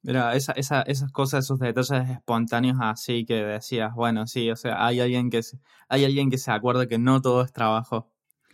[0.04, 4.86] Mira, esa, esa, esas cosas, esos detalles espontáneos así que decías, bueno, sí, o sea,
[4.86, 5.60] hay alguien que se,
[5.90, 8.10] hay alguien que se acuerda que no todo es trabajo.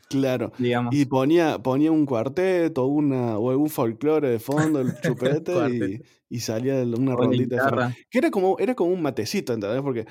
[0.10, 0.52] Claro.
[0.92, 6.84] Y ponía, ponía un cuarteto una, o algún folclore de fondo, el chupete, y, salía
[6.84, 9.82] una rondita de Que era como, era como un matecito, ¿entendés?
[9.82, 10.06] Porque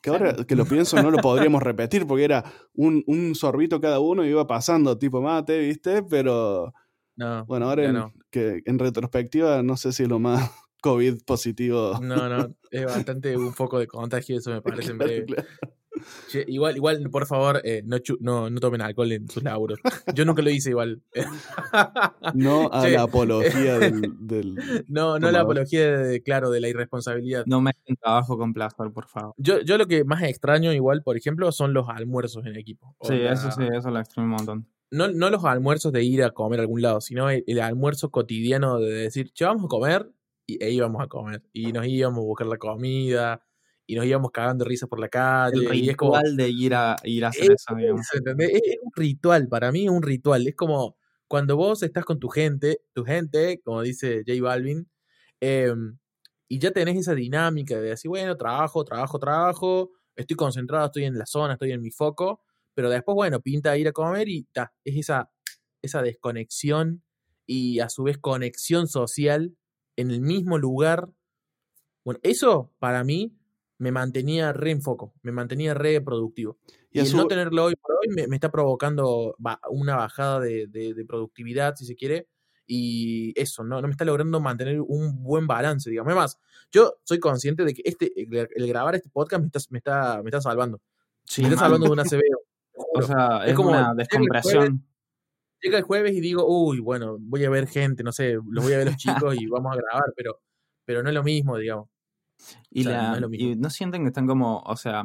[0.00, 4.00] que ahora que lo pienso no lo podríamos repetir porque era un, un, sorbito cada
[4.00, 6.02] uno y iba pasando tipo mate, ¿viste?
[6.04, 6.72] Pero
[7.16, 10.50] no, bueno, ahora que en retrospectiva no sé si es lo más
[10.82, 11.98] COVID positivo.
[12.00, 15.26] No, no, es bastante un foco de contagio, eso me parece en breve
[16.46, 19.78] igual, igual, por favor, eh, no, no, no, tomen alcohol en sus laburos.
[20.14, 21.02] Yo nunca lo hice igual.
[22.34, 24.14] no a la apología del,
[24.88, 27.44] No, no a la apología, de, claro, de la irresponsabilidad.
[27.46, 29.34] No me trabajo con plaster, por favor.
[29.38, 32.96] Yo, yo lo que más extraño, igual, por ejemplo, son los almuerzos en equipo.
[33.02, 34.68] sí, eso sí, eso lo extraño un montón.
[34.90, 38.78] No, no los almuerzos de ir a comer a algún lado, sino el, almuerzo cotidiano
[38.78, 40.10] de decir, che, vamos a comer,
[40.46, 41.42] y ahí íbamos a comer.
[41.52, 43.42] Y nos íbamos a buscar la comida,
[43.88, 45.56] y nos íbamos cagando risa por la calle.
[45.56, 48.06] El ritual y es como, de ir a, ir a hacer eso, digamos.
[48.12, 50.46] Es, un ritual, para mí es un ritual.
[50.46, 54.90] Es como cuando vos estás con tu gente, tu gente, como dice J Balvin,
[55.40, 55.98] em,
[56.48, 61.16] y ya tenés esa dinámica de decir, bueno, trabajo, trabajo, trabajo, estoy concentrado, estoy en
[61.16, 62.42] la zona, estoy en mi foco,
[62.74, 65.30] pero después, bueno, pinta ir a comer y ta, es esa,
[65.80, 67.02] esa desconexión
[67.46, 69.56] y a su vez conexión social
[69.96, 71.08] en el mismo lugar.
[72.04, 73.37] Bueno, eso para mí
[73.78, 76.58] me mantenía re en foco, me mantenía re productivo.
[76.90, 79.36] Y, el no tenerlo hoy por hoy me, está provocando
[79.70, 82.28] una bajada de, productividad, si se quiere,
[82.66, 83.80] y eso, ¿no?
[83.80, 86.10] no me está logrando mantener un buen balance, digamos.
[86.10, 86.38] Además,
[86.70, 90.28] yo soy consciente de que este, el, grabar este podcast me está, me está, me
[90.28, 90.80] está salvando.
[91.38, 92.20] me está salvando de una CB.
[92.94, 94.86] O sea, es, como una descompresión.
[95.60, 98.72] Llega el, jueves, y digo, uy, bueno, voy a ver gente, no sé, los voy
[98.72, 100.40] a ver los chicos y vamos a grabar, pero,
[100.84, 101.88] pero no es lo mismo, digamos.
[102.70, 102.84] Y,
[103.56, 105.04] no sienten que están como, o sea,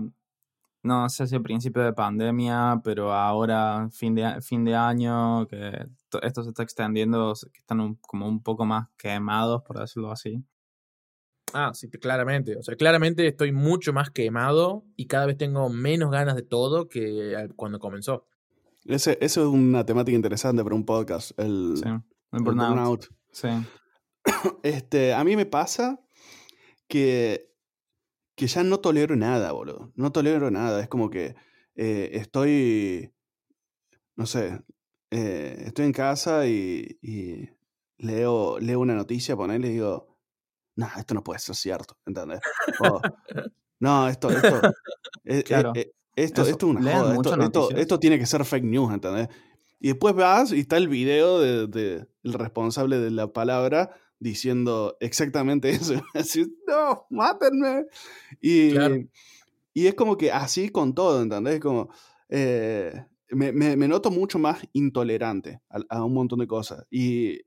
[0.84, 5.88] no sé si a principio de pandemia, pero ahora fin de, fin de año, que
[6.22, 10.44] esto se está extendiendo, que están como un poco más quemados, por decirlo así.
[11.54, 12.58] Ah, sí, claramente.
[12.58, 16.90] O sea, claramente estoy mucho más quemado y cada vez tengo menos ganas de todo
[16.90, 18.26] que cuando comenzó.
[18.86, 21.76] Ese, eso es una temática interesante para un podcast, el,
[22.32, 23.08] burnout.
[23.32, 23.48] Sí.
[24.64, 26.00] Este, a mí me pasa
[26.88, 27.52] que,
[28.36, 29.92] que ya no tolero nada, boludo.
[29.96, 30.82] No tolero nada.
[30.82, 31.36] Es como que
[31.76, 33.14] eh, estoy,
[34.16, 34.62] no sé,
[35.12, 37.50] eh, estoy en casa y,
[37.98, 40.18] leo, leo una noticia, ponele y digo,
[40.76, 42.42] no, esto no puede ser cierto, ¿entendés?
[43.80, 44.62] no, esto, esto,
[45.26, 45.44] eh,
[46.16, 47.16] esto, esto, es una joda,
[47.46, 49.30] esto, esto, tiene que ser fake news, ¿entendés?
[49.80, 54.98] Y después vas y está el video del de, el responsable de la palabra diciendo
[55.00, 56.02] exactamente eso.
[56.14, 57.86] Así, no, mátenme.
[58.42, 58.74] Y,
[59.76, 61.60] Y es como que así con todo, ¿entendés?
[61.60, 61.90] Como,
[62.30, 66.86] eh, me, me, me, noto mucho más intolerante a, a, un montón de cosas.
[66.92, 67.40] Y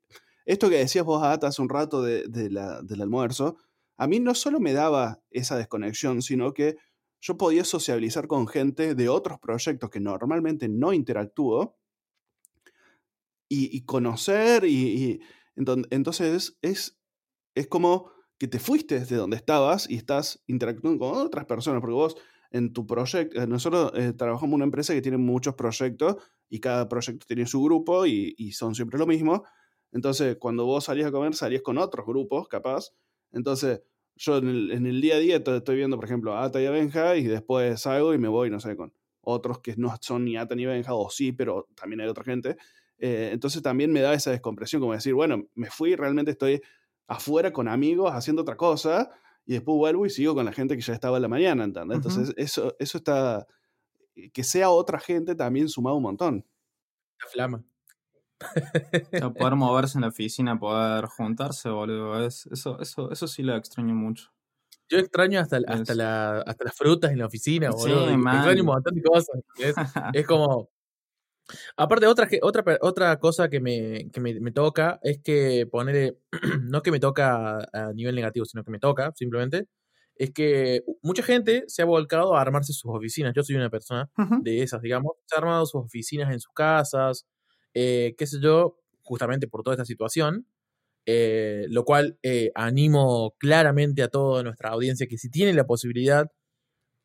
[0.45, 3.57] esto que decías vos, Ata, hace un rato de, de la, del almuerzo,
[3.97, 6.77] a mí no solo me daba esa desconexión, sino que
[7.21, 11.77] yo podía sociabilizar con gente de otros proyectos que normalmente no interactúo
[13.49, 15.21] y, y conocer y, y
[15.57, 16.99] entonces es,
[17.55, 21.95] es como que te fuiste de donde estabas y estás interactuando con otras personas, porque
[21.95, 22.17] vos
[22.51, 26.17] en tu proyecto, eh, nosotros eh, trabajamos en una empresa que tiene muchos proyectos
[26.49, 29.45] y cada proyecto tiene su grupo y, son siempre lo mismo.
[29.93, 32.93] Entonces, cuando vos salís a comer, salís con otros grupos, capaz.
[33.33, 33.83] Entonces,
[34.15, 36.67] yo en el, en el día a día estoy viendo, por ejemplo, a Ata y
[36.67, 40.25] a Benja y después salgo y me voy, no sé, con otros que no son
[40.25, 42.57] ni Ata ni Benja, o sí, pero también hay otra gente.
[42.99, 46.63] Eh, entonces también me da esa descompresión, como decir, bueno, me fui, realmente estoy
[47.07, 49.11] afuera con amigos haciendo otra cosa
[49.45, 51.97] y después vuelvo y sigo con la gente que ya estaba en la mañana, ¿entendés?
[51.97, 52.35] Entonces, uh -huh.
[52.39, 53.47] eso, eso está,
[54.33, 56.47] que sea otra gente también sumado un montón.
[57.21, 57.65] La flama.
[59.23, 62.25] O poder moverse en la oficina, poder juntarse, boludo.
[62.27, 64.31] Es, eso, eso, eso sí lo extraño mucho.
[64.89, 68.09] Yo extraño hasta, hasta, la, hasta las frutas en la oficina, boludo.
[68.09, 69.41] Sí, extraño un montón de cosas.
[69.59, 69.75] Es,
[70.15, 70.71] es como,
[71.77, 76.19] Aparte, otra, otra, otra cosa que, me, que me, me, toca es que poner,
[76.63, 79.69] no que me toca a nivel negativo, sino que me toca simplemente,
[80.17, 83.35] es que mucha gente se ha volcado a armarse sus oficinas.
[83.35, 84.43] Yo soy una persona uh -huh.
[84.43, 85.13] de esas, digamos.
[85.27, 87.27] Se ha armado sus oficinas en sus casas,
[87.75, 90.47] eh, qué sé yo, justamente por toda esta situación.
[91.09, 96.29] Eh, lo cual eh, animo claramente a toda nuestra audiencia que si tiene la posibilidad,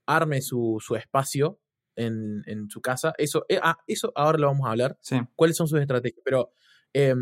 [0.08, 1.60] arme su, su espacio
[2.06, 3.14] en, en, su casa.
[3.18, 4.98] Eso, eh, ah, eso ahora lo vamos a hablar.
[5.02, 5.18] Sí.
[5.36, 6.22] ¿Cuáles son sus estrategias?
[6.24, 6.54] Pero,
[6.94, 7.16] eh,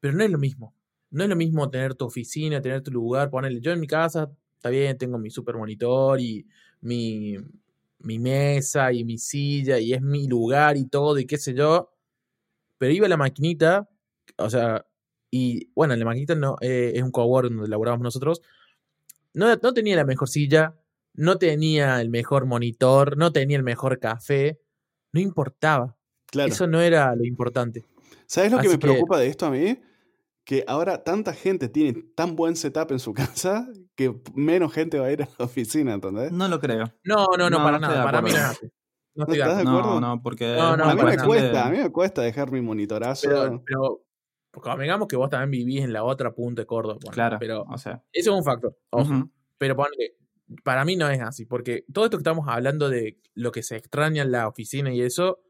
[0.00, 0.74] pero no es lo mismo.
[1.10, 3.60] No es lo mismo tener tu oficina, tener tu lugar, ponerle.
[3.60, 6.46] Yo en mi casa, está bien, tengo mi super monitor y
[6.80, 7.36] mi,
[8.00, 11.92] mi mesa y mi silla y es mi lugar y todo y qué sé yo.
[12.78, 13.88] Pero iba a la maquinita,
[14.36, 14.84] o sea,
[15.30, 18.42] y bueno, la maquinita no, eh, es un cowork donde laboramos nosotros.
[19.32, 20.76] No, no tenía la mejor silla,
[21.14, 24.60] no tenía el mejor monitor, no tenía el mejor café,
[25.12, 25.96] no importaba.
[26.26, 26.52] Claro.
[26.52, 27.86] Eso no era lo importante.
[28.26, 29.80] ¿Sabes lo Así que me preocupa de esto a mí?
[30.44, 35.06] Que ahora tanta gente tiene tan buen setup en su casa que menos gente va
[35.06, 36.32] a ir a la oficina, ¿entendés?
[36.32, 36.92] No lo creo.
[37.04, 38.04] No, no, no, no para no nada.
[38.04, 38.70] Para mí no
[39.26, 40.00] ¿No, estás de acuerdo?
[40.00, 40.56] No, no, porque.
[40.56, 41.58] No, no, a mí me cuesta, de...
[41.58, 43.28] a mí me cuesta dejar mi monitorazo.
[43.28, 43.62] Pero,
[44.52, 46.98] pero digamos que vos también vivís en la otra punta de Córdoba.
[47.00, 47.36] Bueno, claro.
[47.38, 48.02] Pero o sea.
[48.12, 48.76] eso es un factor.
[48.90, 49.08] Ojo.
[49.08, 49.30] Uh -huh.
[49.56, 50.16] Pero ponle,
[50.62, 53.76] para mí no es así, porque todo esto que estamos hablando de lo que se
[53.76, 55.42] extraña en la oficina y eso,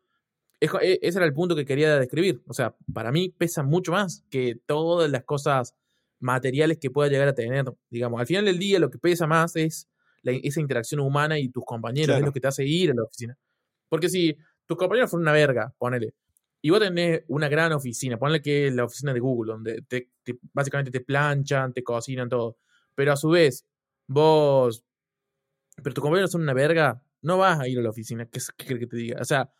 [0.60, 2.42] ese era el punto que quería describir.
[2.46, 5.74] O sea, para mí pesa mucho más que todas las cosas
[6.20, 7.64] materiales que pueda llegar a tener.
[7.90, 9.88] Digamos, al final del día lo que pesa más es
[10.22, 12.20] la, esa interacción humana y tus compañeros, claro.
[12.20, 13.36] es lo que te hace ir a la oficina.
[13.88, 14.36] Porque si
[14.66, 16.14] tus compañeros fueron una verga, ponele,
[16.62, 20.08] y vos tenés una gran oficina, ponle que es la oficina de Google, donde te,
[20.22, 22.56] te, básicamente te planchan, te cocinan todo,
[22.94, 23.66] pero a su vez
[24.06, 24.82] vos,
[25.84, 28.66] pero tus compañeros son una verga, no vas a ir a la oficina, ¿qué, qué
[28.66, 29.20] crees que te diga?
[29.20, 29.52] O sea,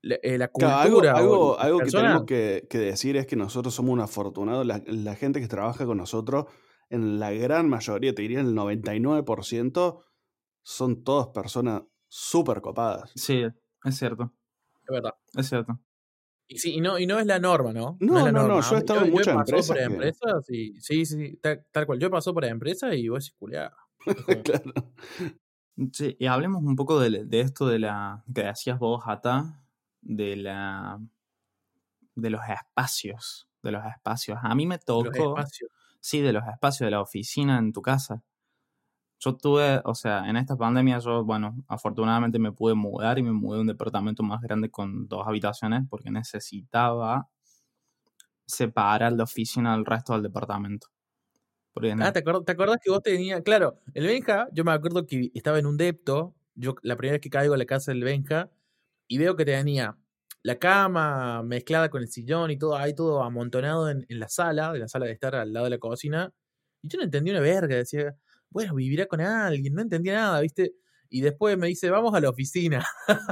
[0.00, 0.82] la, eh, la cultura.
[0.82, 4.64] Claro, algo, algo, algo que tenemos que, que, decir es que nosotros somos un afortunado,
[4.64, 6.46] la, la, gente que trabaja con nosotros,
[6.90, 10.02] en la gran mayoría, te diría el 99%,
[10.62, 13.10] son todas personas súper copadas.
[13.16, 13.42] Sí,
[13.84, 14.32] es cierto.
[14.86, 15.14] Es verdad.
[15.34, 15.80] Es cierto.
[16.46, 17.96] Y, sí, y, no, y no es la norma, ¿no?
[18.00, 19.66] No, no, no, no, yo he estado yo, en muchas yo empresas.
[19.66, 19.82] por que...
[19.82, 21.98] empresas y, sí, sí, tal, tal, cual.
[21.98, 23.74] Yo paso por empresas y vos decís, culiado.
[24.44, 24.72] claro.
[25.92, 29.60] Sí, y hablemos un poco de, de, esto de la que decías vos, Ata,
[30.00, 31.00] de la
[32.14, 34.38] de los espacios, de los espacios.
[34.42, 35.36] A mí me tocó,
[36.00, 38.22] sí, de los espacios de la oficina en tu casa.
[39.18, 43.32] Yo tuve, o sea, en esta pandemia yo, bueno, afortunadamente me pude mudar y me
[43.32, 47.28] mudé a un departamento más grande con dos habitaciones porque necesitaba
[48.46, 50.88] separar la oficina del resto del departamento.
[52.00, 53.42] Ah, ¿te, acuerdas, ¿te acuerdas que vos tenías?
[53.42, 57.20] Claro, el Benja, yo me acuerdo que estaba en un depto, yo la primera vez
[57.20, 58.50] que caigo a la casa del Benja,
[59.08, 59.96] y veo que tenía
[60.42, 64.72] la cama mezclada con el sillón y todo ahí todo amontonado en, en la sala,
[64.74, 66.32] en la sala de estar al lado de la cocina,
[66.80, 68.14] y yo no entendía una verga, decía,
[68.50, 70.74] bueno, vivirá con alguien, no entendía nada, ¿viste?
[71.10, 72.84] Y después me dice, vamos a la oficina.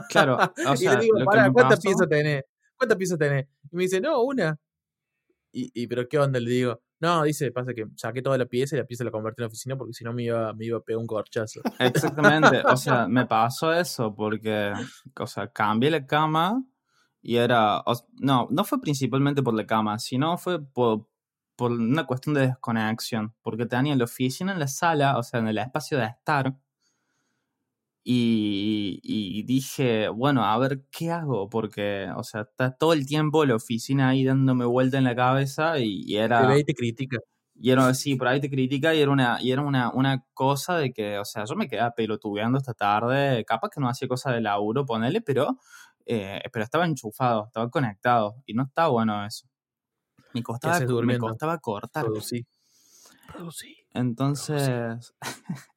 [0.08, 0.36] Claro,
[0.68, 2.42] o sea, y le digo, para, ¿cuántas piezas tenés?
[2.76, 3.46] ¿Cuántas piezas tenés?
[3.70, 4.58] Y me dice, no, una.
[5.52, 8.76] Y, y, pero qué onda, le digo, no, dice, pasa que saqué toda la pieza
[8.76, 10.80] y la pieza la convertí en oficina porque si no me iba, me iba a
[10.80, 11.60] pegar un corchazo.
[11.80, 14.72] Exactamente, o sea, me pasó eso porque,
[15.18, 16.64] o sea, cambié la cama
[17.20, 21.08] y era, o, no, no fue principalmente por la cama, sino fue por,
[21.56, 25.48] por una cuestión de desconexión, porque tenía la oficina en la sala, o sea, en
[25.48, 26.56] el espacio de estar,
[28.04, 33.44] Y, y dije, bueno, a ver qué hago, porque, o sea, está todo el tiempo
[33.44, 36.46] la oficina ahí dándome vuelta en la cabeza y, y era...
[36.46, 37.18] Ve y te critica.
[37.54, 40.76] Y era, sí, por ahí te critica y era una, y era una, una cosa
[40.78, 44.32] de que, o sea, yo me quedaba pelotudeando esta tarde, capaz que no hacía cosa
[44.32, 45.58] de laburo, ponele, pero,
[46.06, 49.46] eh, pero estaba enchufado, estaba conectado y no está bueno eso.
[50.34, 52.04] Me costaba, me costaba cortar.
[52.06, 52.46] Producí.
[53.32, 53.76] Producí.
[53.92, 55.14] Entonces,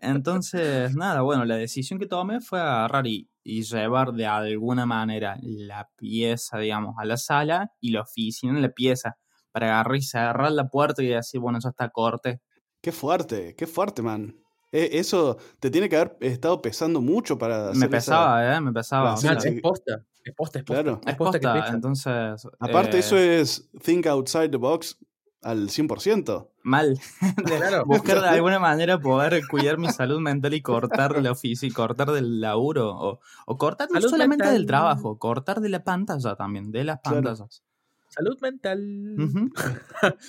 [0.00, 5.38] entonces, nada, bueno, la decisión que tomé fue agarrar y, y llevar de alguna manera
[5.42, 9.16] la pieza, digamos, a la sala y la oficina en la pieza
[9.52, 12.40] para agarrar y cerrar la puerta y decir, bueno, eso está corte.
[12.80, 14.36] Qué fuerte, qué fuerte, man.
[14.72, 18.60] Eh, eso te tiene que haber estado pesando mucho para hacer Me esa- pesaba, ¿eh?
[18.60, 19.14] Me pesaba.
[19.14, 20.04] O sea, es posta.
[20.24, 20.82] Es posta, es posta.
[20.82, 21.00] Claro.
[21.06, 21.74] es posta que posta, pesa.
[21.74, 22.48] entonces...
[22.58, 24.98] Aparte, eh, eso es think outside the box
[25.44, 26.48] al 100%.
[26.62, 26.98] Mal.
[27.36, 27.84] De Claro.
[27.86, 32.10] buscar de alguna manera poder cuidar mi salud mental y cortar la oficina, y cortar
[32.12, 34.58] del laburo, o, o cortar no Salud solamente mental.
[34.58, 37.22] del trabajo, cortar de la pantalla también, de las Claro.
[37.22, 37.62] pantallas.
[38.08, 38.78] Salud mental.
[39.18, 39.52] Un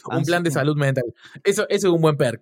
[0.09, 1.03] Así plan de salud mental.
[1.43, 2.41] Eso, eso es un buen perk.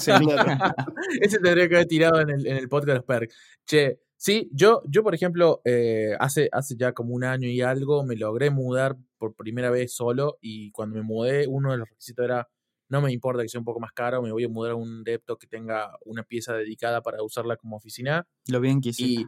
[0.00, 0.12] Sí.
[0.12, 0.74] Claro.
[1.20, 3.34] Ese tendría que haber tirado en el, en el podcast de los perks.
[3.66, 8.04] Che, sí, yo, yo por ejemplo, eh, hace, hace ya como un año y algo
[8.04, 12.24] me logré mudar por primera vez solo y cuando me mudé uno de los requisitos
[12.24, 12.48] era
[12.88, 15.02] no me importa que sea un poco más caro, me voy a mudar a un
[15.02, 19.22] depto que tenga una pieza dedicada para usarla como oficina Lo bien que hiciste.
[19.22, 19.26] y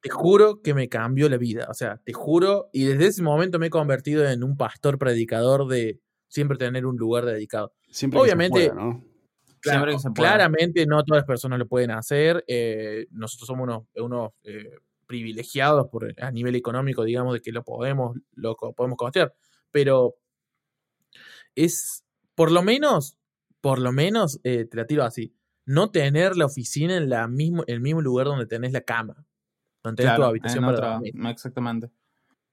[0.00, 3.58] te juro que me cambió la vida, o sea, te juro y desde ese momento
[3.58, 7.72] me he convertido en un pastor predicador de siempre tener un lugar dedicado.
[7.88, 9.04] Siempre que se Obviamente- pueda, ¿no?
[9.62, 12.44] Claro, se claramente no todas las personas lo pueden hacer.
[12.48, 17.62] eh, nosotros somos unos, unos eh, privilegiados por, a nivel económico, digamos, de que lo
[17.64, 19.34] podemos, lo podemos costear.
[19.70, 20.16] Pero
[21.54, 23.16] es, por lo menos,
[23.60, 27.64] por lo menos, eh, te la tiro así, no tener la oficina en la mismo,
[27.66, 29.24] el mismo lugar donde tenés la cama,
[29.82, 31.14] donde tenés tu habitación para otra- dormir.
[31.30, 31.90] Exactamente.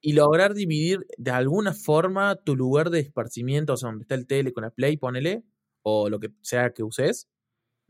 [0.02, 4.28] Y lograr dividir de alguna forma tu lugar de esparcimiento, o sea, donde está el
[4.28, 5.44] tele con la play, ponele,
[5.84, 7.28] o lo que sea que uses,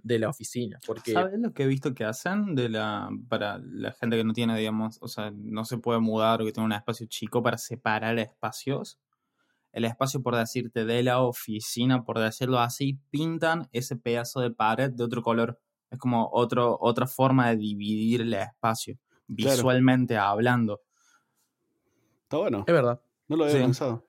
[0.01, 0.79] de la oficina.
[0.87, 4.31] Porque ¿Sabes lo que he visto que hacen de la para la gente que no
[4.33, 7.57] tiene, digamos, o sea, no se puede mudar o que tiene un espacio chico para
[7.57, 8.97] separar espacios?
[9.71, 14.89] El espacio, por decirte, de la oficina, por decirlo así, pintan ese pedazo de pared
[14.91, 15.59] de otro color.
[15.91, 18.95] Es como otro, otra forma de dividir el espacio,
[19.35, 19.55] Claro.
[19.57, 20.81] visualmente hablando.
[22.23, 22.63] Está bueno.
[22.65, 23.01] es verdad.
[23.27, 23.61] No lo había Sí.
[23.61, 24.05] pensado.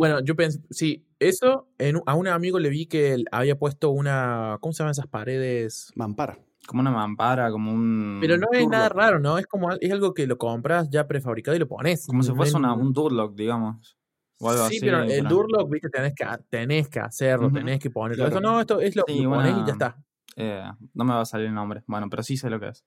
[0.00, 3.90] Bueno, yo pensé, sí, eso, en a un amigo le vi que él había puesto
[3.90, 5.92] una, ¿cómo se llaman esas paredes?
[5.94, 6.38] Mampara.
[6.66, 8.16] Como una mampara, como un.
[8.18, 9.36] Pero no es nada raro, ¿no?
[9.36, 12.06] Es como, al- es algo que lo compras ya prefabricado y lo pones.
[12.06, 13.98] Como si fuese es- una- un Durlock, digamos.
[14.38, 17.56] O algo Sí, así, pero el Durlock, viste, tenés que, tenés que hacerlo, Ujú.
[17.56, 18.24] tenés que ponerlo.
[18.24, 18.36] Claro.
[18.36, 20.02] Eso no, esto es lo Sí, lo pones y ya está.
[20.34, 20.62] Eh,
[20.94, 21.82] no me va a salir el nombre.
[21.86, 22.86] Bueno, pero sí sé lo que es.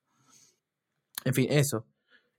[1.26, 1.86] En fin, eso.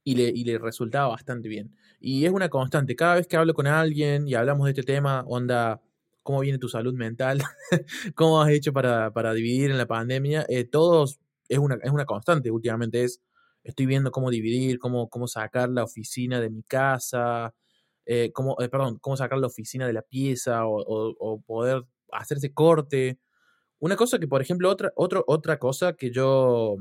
[0.04, 1.74] Y le, y le resultaba bastante bien.
[2.00, 2.94] Y es una constante.
[2.96, 5.80] Cada vez que hablo con alguien y hablamos de este tema, onda,
[6.22, 7.42] ¿cómo viene tu salud mental?
[8.14, 10.44] ¿Cómo has hecho para, para dividir en la pandemia?
[10.48, 13.02] Eh, todos, es una, es una constante últimamente.
[13.04, 13.22] Es,
[13.62, 17.54] estoy viendo cómo dividir, cómo, cómo sacar la oficina de mi casa,
[18.06, 22.52] eh, eh, perdón, cómo sacar la oficina de la pieza o, o- poder hacer ese
[22.52, 23.18] corte.
[23.80, 26.76] Una cosa que, por ejemplo, otra, otro, otra cosa que yo,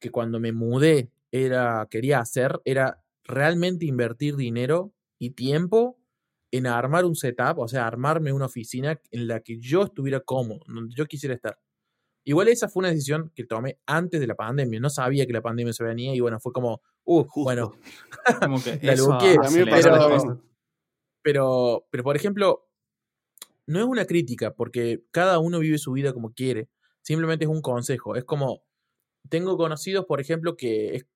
[0.00, 5.98] que cuando me mudé era, quería hacer, era realmente invertir dinero y tiempo
[6.50, 10.60] en armar un setup, o sea, armarme una oficina en la que yo estuviera cómodo,
[10.66, 11.58] donde yo quisiera estar.
[12.24, 14.80] Igual esa fue una decisión que tomé antes de la pandemia.
[14.80, 17.42] No sabía que la pandemia se venía y bueno, fue como, uh, Justo.
[17.44, 17.72] bueno,
[18.40, 20.42] Como que La eso luqué, A mí me acelera pasó la lo pero-
[21.22, 22.68] pero, pero por ejemplo,
[23.66, 26.68] no es una crítica, porque cada uno vive su vida como quiere.
[27.02, 28.16] Simplemente es un consejo.
[28.16, 28.62] Es como,
[29.28, 31.06] tengo conocidos, por ejemplo, que es,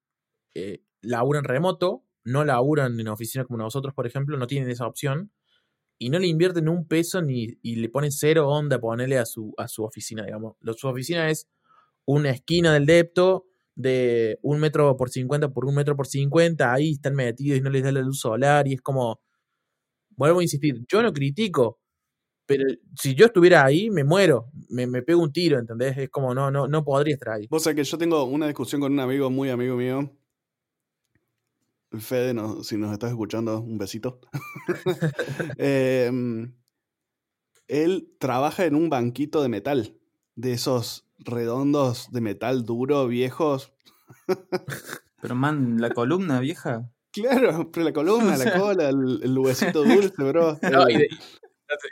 [0.55, 5.33] eh, laburan remoto, no laburan en oficina como nosotros, por ejemplo, no tienen esa opción,
[5.99, 9.69] y no le invierten un peso ni, le ponen cero onda ponerle a su, a
[9.69, 10.57] su oficina, digamos.
[10.77, 11.49] Su oficina es
[12.05, 16.93] una esquina del depto de un metro por 50 por un metro por 50, ahí
[16.93, 19.21] están metidos y no les da la luz solar, y es como,
[20.11, 21.81] vuelvo a insistir, yo no critico,
[22.47, 22.65] pero
[22.99, 25.97] si yo estuviera ahí, me muero, me, me pego un tiro, ¿entendés?
[25.97, 27.47] Es como, no, no, no podría estar ahí.
[27.49, 30.11] Vos sabés que yo tengo una discusión con un amigo muy amigo mío.
[31.99, 34.21] Fede, no- si nos estás escuchando, un besito.
[35.59, 36.53] Em,
[37.69, 39.97] él trabaja en un banquito de metal,
[40.35, 43.73] de esos redondos de metal duro, viejos.
[45.21, 46.91] Pero man, la columna vieja.
[47.13, 48.53] Claro, pero la columna, O sea.
[48.55, 50.59] la cola, el, el huesito dulce, bro.
[50.63, 51.09] No, y, El- de-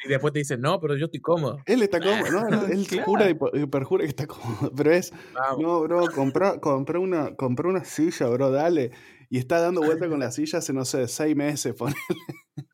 [0.04, 1.58] Y después te dicen, no, pero yo estoy cómodo.
[1.66, 3.04] Él está cómodo, no, no, él Claro.
[3.04, 4.72] jura y perjura que está cómodo.
[4.74, 5.60] Pero es, Vamos.
[5.62, 6.58] no, bro, comprá,
[6.98, 8.90] una, comprá una silla, bro, dale.
[9.32, 11.72] Y está dando vuelta con la silla hace, no sé, seis meses.
[11.78, 11.94] pone.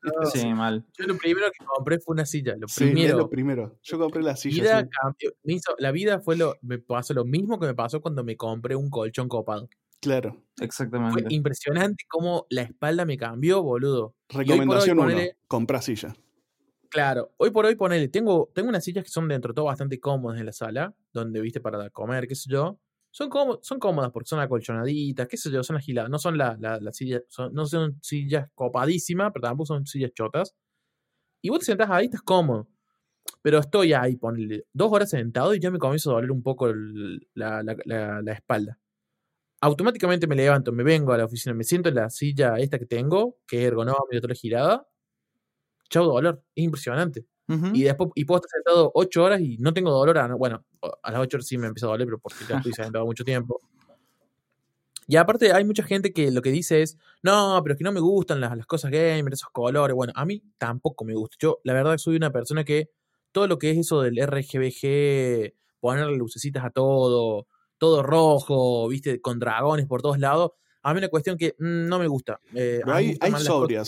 [0.03, 0.85] No, Sí, mal.
[0.97, 2.55] Yo lo primero que compré fue una silla.
[2.57, 3.17] Lo Sí, es primero.
[3.17, 3.79] lo primero.
[3.83, 4.61] Yo compré la silla.
[4.63, 4.89] vida sí.
[5.01, 5.31] cambió.
[5.43, 6.55] Me hizo- la vida fue lo.
[6.61, 9.69] Me pasó lo mismo que me pasó cuando me compré un colchón copado.
[10.01, 10.43] Claro.
[10.55, 11.25] Fue Exactamente.
[11.33, 14.15] impresionante cómo la espalda me cambió, boludo.
[14.29, 16.15] Y hoy hoy, Recomendación uno, ponele- silla.
[16.89, 19.99] Claro, hoy por hoy ponele, tengo, tengo unas sillas que son dentro de todo bastante
[19.99, 22.79] cómodas en la sala, donde viste para comer, qué sé yo.
[23.11, 26.09] Son, cómo- son cómodas porque son acolchonaditas, qué sé yo, son agiladas.
[26.11, 30.11] No son las la, la sillas, son- no son sillas copadísimas, pero tampoco son sillas
[30.13, 30.55] chotas.
[31.41, 32.67] Y vos te sentás ahí, estás cómodo.
[33.43, 36.67] Pero estoy ahí, ponele, dos horas sentado y ya me comienza a doler un poco
[37.35, 38.79] la, la- la- espalda.
[39.61, 42.85] Automáticamente me levanto, me vengo a la oficina, me siento en la silla esta que
[42.87, 44.87] tengo, que es ergonómica, toda girada.
[45.89, 47.25] Chau dolor, es impresionante.
[47.75, 50.17] Y después, y puedo estar sentado ocho horas y no tengo dolor.
[50.17, 50.65] A, bueno,
[51.03, 53.23] a las ocho horas sí me empieza a doler, pero porque ya estoy sentado mucho
[53.23, 53.61] tiempo.
[55.09, 57.93] Y aparte hay mucha gente que lo que dice es, no, pero es que no
[57.93, 59.95] me gustan las, las cosas gamer, esos colores.
[59.95, 61.37] Bueno, a mí tampoco me gusta.
[61.39, 62.89] Yo, la verdad, soy una persona que
[63.31, 69.39] todo lo que es eso del RGBG, ponerle lucecitas a todo, todo rojo, viste, con
[69.39, 70.51] dragones por todos lados,
[70.83, 72.39] a mí una cuestión que mm, no me gusta.
[72.53, 73.31] Eh, hay- hay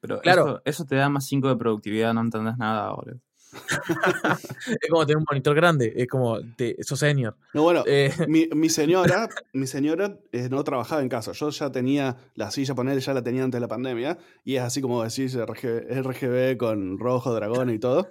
[0.00, 0.46] Pero Claro.
[0.48, 3.20] eso, eso te da más 5 de productividad, no entendés nada, boludo.
[4.82, 7.34] Es como tener un monitor grande, es como, te, sos senior.
[7.54, 11.32] No, bueno, Eh, mi, mi señora, mi señora eh, no trabajaba en casa.
[11.32, 14.18] Yo ya tenía la silla, poner ya la tenía antes de la pandemia.
[14.44, 18.08] Y es así como decís, RGB, RGB con rojo, dragón y todo.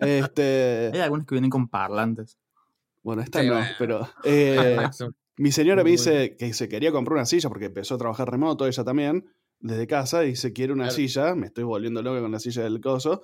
[0.00, 2.38] Este, Hay algunos que vienen con parlantes.
[3.02, 3.68] bueno, esta Sí, no, bueno.
[3.78, 4.76] pero eh,
[5.38, 8.66] mi señora me dice que se quería comprar una silla porque empezó a trabajar remoto
[8.66, 9.24] ella también,
[9.64, 10.96] desde casa, y se quiere una Claro.
[10.96, 11.34] silla.
[11.34, 13.22] Me estoy volviendo loca con la silla del coso.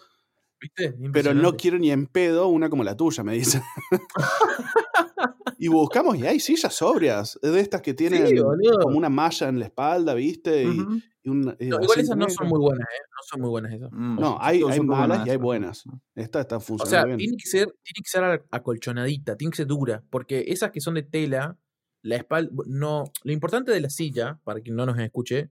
[0.59, 0.95] ¿Viste?
[1.12, 3.62] Pero no quiero ni en pedo una como la tuya, me dice.
[5.59, 8.36] y buscamos y hay sillas sobrias, de estas que tienen Sí,
[8.82, 10.64] como una malla en la espalda, ¿viste?
[10.64, 10.78] Y,
[11.22, 13.03] y un- y No, igual esas no son muy buenas, ¿eh?
[13.09, 13.91] No son muy buenas esas.
[13.93, 15.84] Mm, No, hay- hay malas buenas, y hay buenas.
[16.14, 17.18] Esta está O funcionando sea, bien.
[17.18, 20.95] tiene que ser, tiene que ser acolchonadita, tiene que ser dura, porque esas que son
[20.95, 21.59] de tela,
[22.03, 25.51] la espalda, no, lo importante de la silla, para quien no nos escuche,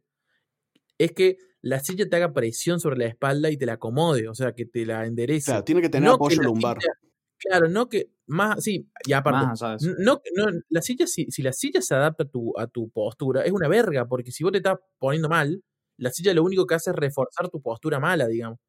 [1.00, 4.36] es que la silla te haga presión sobre la espalda y te la acomode, o
[4.36, 5.46] sea, que te la enderece.
[5.52, 6.78] Claro, tiene que tener No apoyo que lumbar.
[6.78, 6.94] silla-
[7.40, 9.62] claro, no que más, sí, y aparte, Más.
[9.82, 12.90] N- No, no, la silla, si, si la silla se adapta a tu, a tu
[12.92, 15.64] postura, es una verga, porque si vos te estás poniendo mal,
[15.98, 18.60] la silla lo único que hace es reforzar tu postura mala, digamos.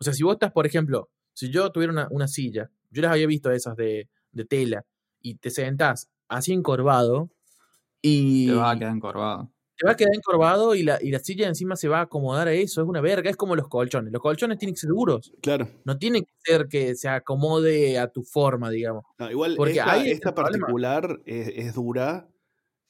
[0.00, 3.12] O sea, si vos estás, por ejemplo, si yo tuviera una, una silla, yo las
[3.12, 4.84] había visto esas de, de tela,
[5.20, 7.30] y te sentás así encorvado,
[8.02, 9.52] y Te vas a quedar encorvado.
[9.82, 12.48] Te va a quedar encorvado y la, y la silla encima se va a acomodar
[12.48, 14.12] a eso, es una verga, es como los colchones.
[14.12, 15.68] Los colchones tienen que ser duros, Claro.
[15.84, 19.04] no tienen que ser que se acomode a tu forma, digamos.
[19.18, 22.28] No, igual Porque esta, particular es, es dura,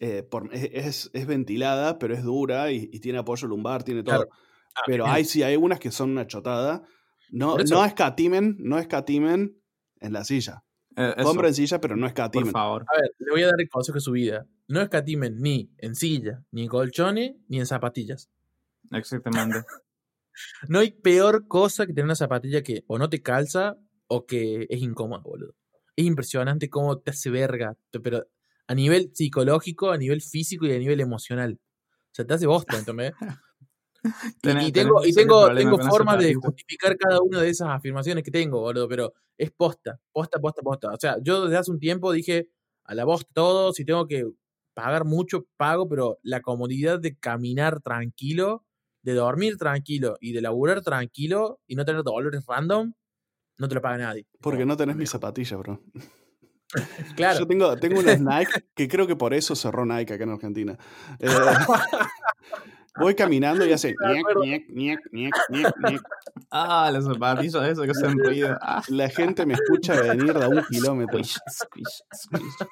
[0.00, 4.16] eh, por- es, es- ventilada, pero es dura y, y tiene apoyo lumbar, tiene todo.
[4.16, 4.30] Claro.
[4.74, 6.82] Ah, pero hay sí, hay unas que son una chotada.
[7.30, 9.56] No, no escatimen, no escatimen
[10.00, 10.64] en la silla.
[10.96, 12.52] Eh, eso, Compren silla, pero no por escatimen.
[12.52, 12.84] favor.
[12.88, 14.46] A ver, le voy a dar el consejo de su vida.
[14.68, 18.30] No escatimen ni en silla, ni en colchones, ni en zapatillas.
[18.90, 19.62] Exactamente.
[20.66, 23.76] No hay peor cosa que tener una zapatilla que o no te calza
[24.06, 25.54] o que es incómoda, boludo.
[25.94, 28.26] Es impresionante cómo te hace verga, pero
[28.66, 31.60] a nivel psicológico, a nivel físico y a nivel emocional.
[31.60, 33.12] O sea, te hace bosta, ¿entendés?
[34.42, 38.24] Y- Tenés- y, tengo, y tengo, tengo formas de justificar cada una de esas afirmaciones
[38.24, 40.90] que tengo, boludo, pero es posta, posta, posta, posta.
[40.92, 42.48] O sea, yo desde hace un tiempo dije,
[42.84, 44.26] a la bosta todo, si tengo que
[44.74, 48.64] pagar mucho, pago, pero la comodidad de caminar tranquilo,
[49.02, 52.92] de dormir tranquilo y de laburar tranquilo y no tener dolores random,
[53.58, 54.26] no te lo paga nadie.
[54.40, 55.80] Porque Como, no tenés mis zapatillas, bro.
[57.16, 57.40] Claro.
[57.40, 60.78] Yo tengo, tengo unas Nike que creo que por eso cerró Nike acá en Argentina.
[61.18, 61.28] Eh,
[62.98, 63.94] voy caminando y hace
[64.44, 65.34] ñec, ñec, ñec.
[66.50, 68.56] Ah, los zapatillos esos que hacen ruido.
[68.62, 68.82] Ah.
[68.88, 71.22] La gente me escucha venir de a un kilómetro.
[71.24, 72.68] Squish, squish, squish.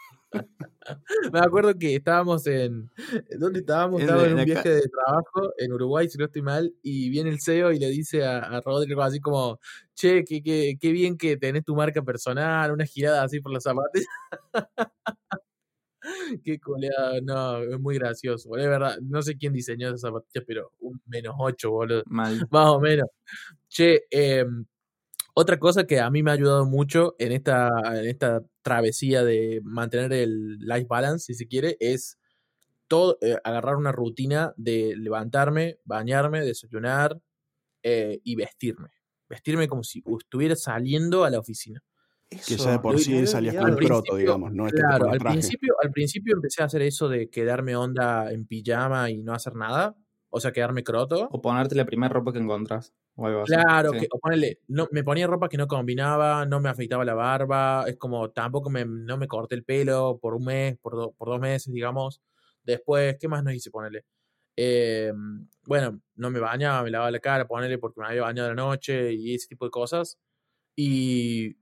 [1.33, 2.91] Me acuerdo que estábamos en.
[3.39, 4.01] ¿Dónde estábamos?
[4.01, 7.41] Estábamos en un viaje de trabajo en Uruguay, si no estoy mal, y viene el
[7.41, 9.59] CEO y le dice a, a Rodrigo así como:
[9.95, 13.63] Che, qué, qué, qué bien que tenés tu marca personal, una girada así por los
[13.63, 14.03] zapatos.
[16.45, 18.99] qué coleada, no, es muy gracioso, boludo, es verdad.
[19.03, 22.03] No sé quién diseñó esas zapatillas, pero un menos 8, boludo.
[22.07, 22.47] Mal.
[22.51, 23.09] Más o menos.
[23.69, 24.67] Che, em,
[25.35, 29.61] otra cosa que a mí me ha ayudado mucho en esta, en esta travesía de
[29.65, 32.19] mantener el life balance, si se quiere, es
[32.89, 37.19] todo, eh, agarrar una rutina de levantarme, bañarme, desayunar
[37.83, 38.91] eh, y vestirme.
[39.29, 41.83] vestirme como si estuviera saliendo a la oficina.
[42.31, 44.99] Que ya de por sí salías con el proto, digamos, no es que te Claro,
[45.07, 45.35] pones al traje.
[45.39, 49.57] principio, al principio empecé a hacer eso de quedarme onda en pijama y no hacer
[49.57, 49.97] nada.
[50.33, 51.29] O sea, quedarme croto.
[51.33, 52.95] O ponerte la primera ropa que encontrás.
[53.17, 53.53] O algo así.
[53.53, 53.99] Claro, Sí.
[53.99, 57.85] que, o ponele, no, me ponía ropa que no combinaba, no me afeitaba la barba,
[57.89, 61.29] es como tampoco me, no me corté el pelo por un mes, por, do- por
[61.31, 62.23] dos meses, digamos.
[62.63, 63.73] Después, ¿qué más no hice?
[63.73, 64.05] Ponele.
[64.57, 65.13] Eh,
[65.67, 68.63] bueno, no me bañaba, me lavaba la cara, ponele porque me había bañado de la
[68.63, 70.17] noche y ese tipo de cosas.
[70.77, 71.57] Y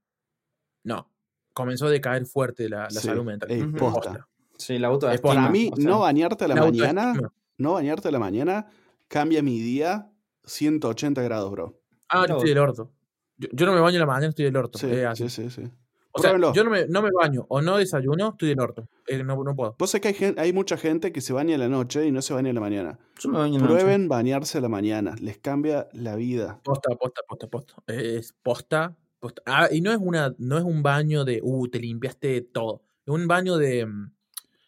[0.89, 1.09] no,
[1.53, 3.51] comenzó a decaer fuerte la, la Sí, salud mental.
[3.51, 4.27] ey, posta.
[4.57, 5.35] Sí, la autoestima.
[5.35, 7.33] Para mí, o sea, no bañarte a la, La mañana, autoestima.
[7.59, 8.67] no bañarte a la mañana
[9.07, 10.11] cambia mi día
[10.45, 11.81] 180 grados, bro.
[12.09, 12.91] Ah, yo estoy del orto.
[13.37, 14.79] Yo, yo no me baño en la mañana, estoy del orto.
[14.79, 15.29] Sí, así.
[15.29, 15.71] sí, sí, sí.
[16.11, 16.53] O sea, Pruébenlo.
[16.55, 18.89] yo no me, no me baño o no desayuno, estoy del orto.
[19.07, 19.77] Eh, no, no puedo.
[19.79, 22.11] Vos sabés que hay, gen- hay mucha gente que se baña en la noche y
[22.11, 22.99] no se baña en la mañana.
[23.21, 23.81] Yo me baño en la noche.
[23.83, 26.59] Prueben bañarse a la mañana, les cambia la vida.
[26.65, 27.75] Posta, posta, posta, posta.
[27.87, 29.43] Es posta, posta.
[29.47, 32.83] Ah, y no es una, no es un baño de uh, te limpiaste todo.
[33.07, 33.87] Es un baño de.
[33.87, 34.13] mm,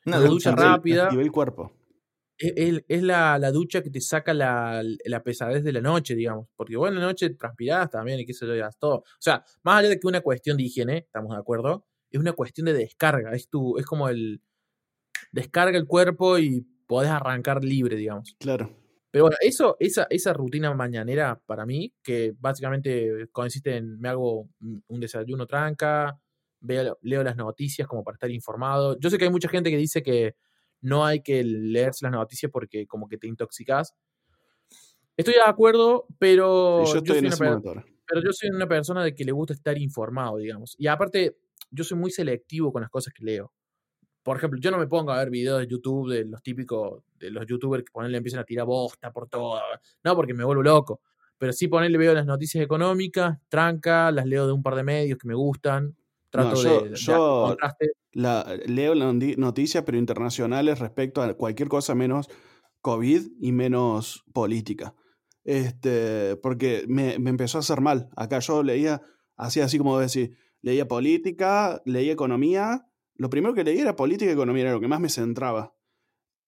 [0.07, 1.05] Una de ducha ducha rápida.
[1.05, 1.72] Activa el cuerpo.
[2.38, 6.14] Es, es- es la, la ducha que te saca la, la pesadez de la noche,
[6.14, 6.48] digamos.
[6.57, 8.96] Porque vos en la noche transpirás también y qué sé yo, ya todo.
[8.98, 12.32] O sea, más allá de que una cuestión de higiene, estamos de acuerdo, es una
[12.32, 13.32] cuestión de descarga.
[13.32, 14.40] Es tu, es como el
[15.32, 18.34] descarga el cuerpo y podés arrancar libre, digamos.
[18.38, 18.74] Claro.
[19.11, 24.49] Pero bueno, eso, esa, esa rutina mañanera para mí, que básicamente consiste en me hago
[24.61, 26.21] un un desayuno tranca,
[26.61, 28.99] veo, leo las noticias como para estar informado.
[29.01, 30.37] Yo sé que hay mucha gente que dice que
[30.81, 33.95] no hay que leerse las noticias porque como que te intoxicas.
[35.17, 37.61] Estoy de acuerdo, pero Y yo yo, soy una
[38.07, 40.75] pero yo soy una persona de que le gusta estar informado, digamos.
[40.79, 41.37] Y aparte,
[41.71, 43.53] yo soy muy selectivo con las cosas que leo.
[44.23, 47.31] Por ejemplo, yo no me pongo a ver videos de YouTube de los típicos, de
[47.31, 49.61] los youtubers que ponerle empiezan a tirar bosta por todo.
[50.05, 51.01] No, porque me vuelvo loco.
[51.39, 55.18] Pero sí ponerle veo las noticias económicas, tranca, las leo de un par de medios
[55.18, 55.97] que me gustan.
[56.29, 57.57] Trato yo- de, yo-.
[58.12, 62.29] La, leo las noticias, pero internacionales respecto a cualquier cosa menos
[62.83, 64.95] COVID y menos política.
[65.45, 68.11] Este, porque me, me empezó a hacer mal.
[68.16, 69.01] Acá yo leía,
[69.37, 72.87] hacía así como decir, leía política, leía economía.
[73.21, 75.75] Lo primero que leía era política y economía, era lo que más me centraba.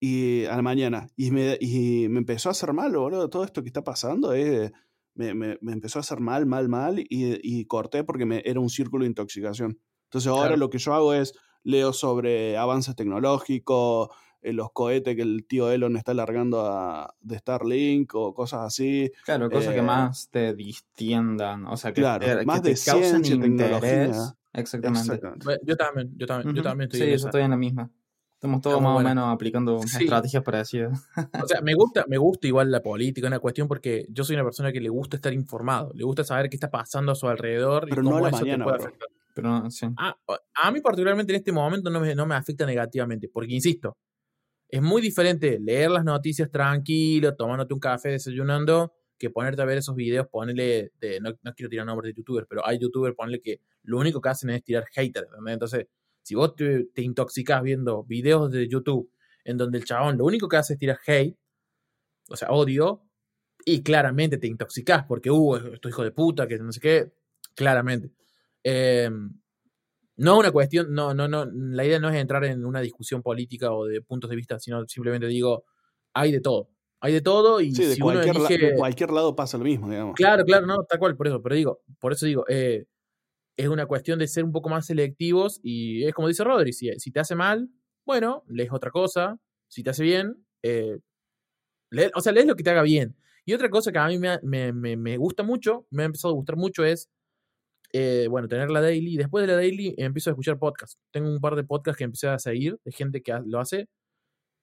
[0.00, 1.06] Y a la mañana.
[1.16, 3.28] Y me, y me empezó a hacer mal, boludo.
[3.28, 4.72] Todo esto que está pasando es,
[5.14, 6.98] me, me- me empezó a hacer mal, mal, mal.
[6.98, 7.06] Y,
[7.42, 9.78] y corté porque me, era un círculo de intoxicación.
[10.04, 10.56] Entonces ahora Claro.
[10.56, 14.08] lo que yo hago es leo sobre avances tecnológicos,
[14.40, 19.10] eh, los cohetes que el tío Elon está largando a- de Starlink o cosas así.
[19.26, 21.66] Claro, cosas Eh, que más te distiendan.
[21.66, 23.80] O sea, que, Claro, te, que más te de causen ciencia, interés.
[23.80, 24.34] tecnología.
[24.52, 25.00] Exactamente.
[25.00, 25.44] Exactamente.
[25.44, 27.28] Bueno, Yo también, yo también, yo también estoy sí, en yo esa.
[27.28, 27.90] estoy en la misma.
[28.34, 29.10] Estamos todos más buena.
[29.10, 30.02] o menos aplicando Sí.
[30.02, 31.08] estrategias parecidas.
[31.42, 34.44] O sea, me gusta, me gusta igual la política, una cuestión porque yo soy una
[34.44, 37.86] persona que le gusta estar informado, le gusta saber qué está pasando a su alrededor
[37.88, 38.86] Pero y no cómo a la eso mañana, te puede bro.
[38.88, 39.08] afectar.
[39.34, 39.86] Pero no, sí.
[39.96, 40.16] A,
[40.56, 43.96] a mí particularmente en este momento no me, no me afecta negativamente, porque insisto,
[44.68, 49.78] es muy diferente leer las noticias tranquilo, tomándote un café, desayunando, que ponerte a ver
[49.78, 53.40] esos videos, ponerle, de, no, no quiero tirar nombres de youtubers, pero hay youtubers, ponerle
[53.40, 55.54] que lo único que hacen es tirar haters, ¿entendés?
[55.54, 55.86] Entonces,
[56.22, 59.10] si vos te, te intoxicás viendo videos de YouTube
[59.44, 61.36] en donde el chabón lo único que hace es tirar hate,
[62.30, 63.02] o sea, odio,
[63.64, 67.12] y claramente te intoxicás porque, uh, esto hijo de puta, que no sé qué,
[67.54, 68.10] claramente.
[68.64, 69.10] Eh,
[70.16, 73.72] no una cuestión, no, no, no, la idea no es entrar en una discusión política
[73.72, 75.64] o de puntos de vista, sino simplemente digo,
[76.12, 76.68] hay de todo.
[77.00, 79.64] Hay de todo y Sí, de si uno cualquier, la- de cualquier lado pasa lo
[79.64, 80.14] mismo, digamos.
[80.14, 82.84] Claro, claro, no, tal cual, por eso, pero digo, por eso digo, eh,
[83.56, 86.90] es una cuestión de ser un poco más selectivos y es como dice Rodri, si,
[87.12, 87.68] te hace mal,
[88.06, 89.38] bueno, lees otra cosa,
[89.68, 90.98] si te hace bien, eh,
[92.14, 93.16] o sea, lees lo que te haga bien.
[93.44, 96.36] Y otra cosa que a mí me, me- me- gusta mucho, me ha empezado a
[96.36, 97.10] gustar mucho es,
[97.92, 99.16] eh, bueno, tener la daily.
[99.16, 100.98] Después de la daily empiezo a escuchar podcasts.
[101.12, 103.88] Tengo un par de podcasts que empecé a seguir de gente que lo hace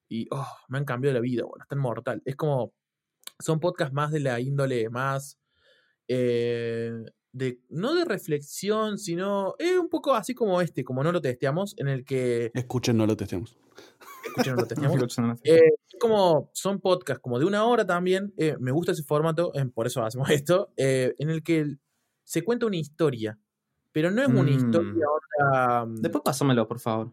[0.09, 2.21] y oh, me han cambiado la vida, bueno, están mortal.
[2.25, 2.73] Es como,
[3.39, 5.39] son podcasts más de la índole más,
[6.07, 6.91] eh,
[7.31, 11.75] de, no de reflexión, sino, es un poco así como este, como no lo testeamos,
[11.77, 13.57] en el que, Escuchen, no lo testemos.
[14.25, 18.33] escuchen, no lo testeamos, eh, es como son podcasts como de una hora también.
[18.37, 21.77] eh, me gusta ese formato, eh, por eso hacemos esto, eh, en el que
[22.23, 23.37] se cuenta una historia.
[23.91, 24.47] Pero no es una Mm.
[24.49, 25.85] historia onda.
[25.85, 27.11] mm, Después pásamelo, por favor.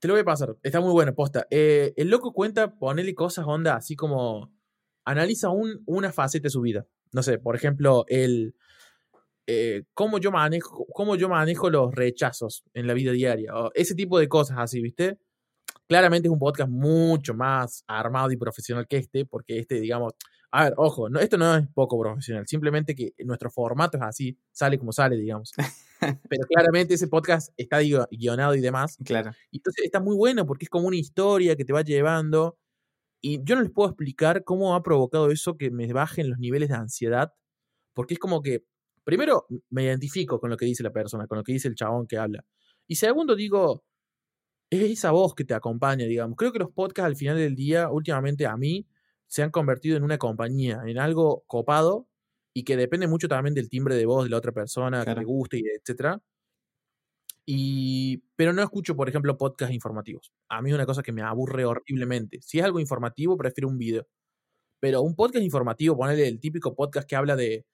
[0.00, 0.54] Te lo voy a pasar.
[0.62, 1.46] Está muy bueno, posta.
[1.50, 4.52] Eh, el loco cuenta, ponele cosas onda, así como.
[5.06, 6.86] Analiza un, una faceta de su vida.
[7.12, 8.54] No sé, por ejemplo, el.
[9.52, 13.54] Eh, cómo, yo manejo, cómo yo manejo los rechazos en la vida diaria.
[13.54, 15.18] o ese tipo de cosas así, ¿viste?
[15.88, 20.12] Claramente es un podcast mucho más armado y profesional que este, porque este, digamos,
[20.52, 24.38] A ver, ojo, no, esto no es poco profesional, simplemente que nuestro formato es así,
[24.52, 25.52] sale como sale, digamos.
[26.28, 28.96] Pero claramente ese podcast está gui- guionado y demás.
[29.04, 29.32] Claro.
[29.50, 32.58] Y Entonces está muy bueno porque es como una historia que te va llevando.
[33.22, 36.68] Y yo no les puedo explicar cómo ha provocado eso que me bajen los niveles
[36.70, 37.32] de ansiedad.
[37.94, 38.64] Porque es como que,
[39.10, 42.06] primero, me identifico con lo que dice la persona, con lo que dice el chabón
[42.06, 42.44] que habla.
[42.86, 43.84] Y segundo, digo,
[44.70, 46.36] es esa voz que te acompaña, digamos.
[46.36, 48.86] Creo que los podcasts al final del día, últimamente a mí,
[49.26, 52.08] se han convertido en una compañía, en algo copado
[52.54, 55.20] y que depende mucho también del timbre de voz de la otra persona, Claro.
[55.20, 56.20] que te guste y etcétera.
[57.46, 60.32] Y, pero no escucho, por ejemplo, podcasts informativos.
[60.48, 62.40] A mí es una cosa que me aburre horriblemente.
[62.42, 64.06] Si es algo informativo, prefiero un video.
[64.80, 67.66] Pero un podcast informativo, ponerle el típico podcast que habla de,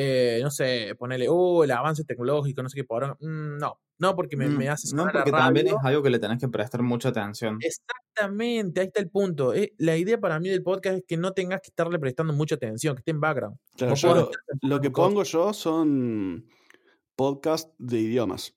[0.00, 4.36] eh, no sé, ponerle, oh, el avance tecnológico, no sé qué, por no, no, porque
[4.36, 7.08] me, me hace Mm, no, porque también es algo que le tenés que prestar mucha
[7.08, 7.58] atención.
[7.60, 9.52] Exactamente, ahí está el punto.
[9.54, 12.54] Eh, la idea para mí del podcast es que no tengas que estarle prestando mucha
[12.54, 13.56] atención, que esté en background.
[13.76, 14.30] Claro, yo
[14.62, 16.46] lo, que pongo yo son
[17.16, 18.54] podcasts de idiomas.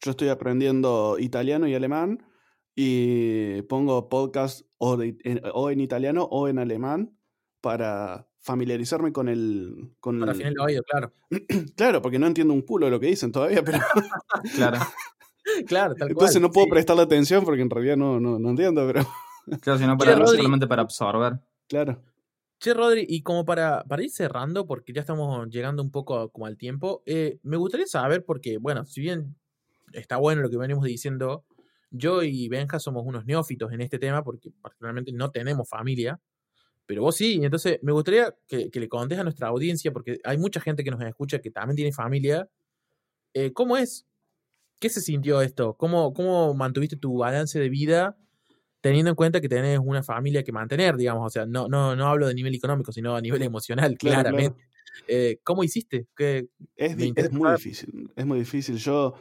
[0.00, 2.26] Yo estoy aprendiendo italiano y alemán
[2.74, 7.16] y pongo podcasts o, de- en, o en italiano o en alemán
[7.60, 9.90] para familiarizarme con el...
[10.00, 11.12] Con Para afinar el oído, claro.
[11.76, 13.78] Claro, porque no entiendo un culo de lo que dicen todavía, pero
[14.56, 14.78] Claro.
[15.66, 16.42] Claro, tal entonces cual.
[16.42, 16.70] no puedo sí.
[16.70, 19.06] prestarle atención porque en realidad no, no, no entiendo, pero
[19.62, 20.36] Claro, sino para, Rodri.
[20.36, 21.40] solamente para absorber.
[21.68, 22.02] claro.
[22.60, 26.28] Che, Rodri, y como para, para ir cerrando, porque ya estamos llegando un poco a-
[26.30, 29.34] como al tiempo, eh, me gustaría saber, porque, bueno, si bien
[29.94, 31.42] está bueno lo que venimos diciendo,
[31.90, 36.20] yo y Benja somos unos neófitos en este tema, porque particularmente no tenemos familia,
[36.90, 40.18] pero vos sí, y entonces me gustaría que, que le contes a nuestra audiencia, porque
[40.24, 42.48] hay mucha gente que nos escucha que también tiene familia,
[43.32, 44.08] eh, ¿cómo es?
[44.80, 45.74] ¿Qué se sintió esto?
[45.74, 48.18] ¿Cómo, ¿Cómo mantuviste tu balance de vida
[48.80, 51.24] teniendo en cuenta que tenés una familia que mantener, digamos?
[51.24, 54.56] O sea, no, no, no hablo de nivel económico, sino a nivel emocional, Claro, claramente.
[54.56, 54.70] claro.
[55.06, 56.08] Eh, ¿Cómo hiciste?
[56.16, 56.96] ¿Qué, Es,
[57.30, 58.78] muy difícil, es muy difícil.
[58.78, 59.14] Yo,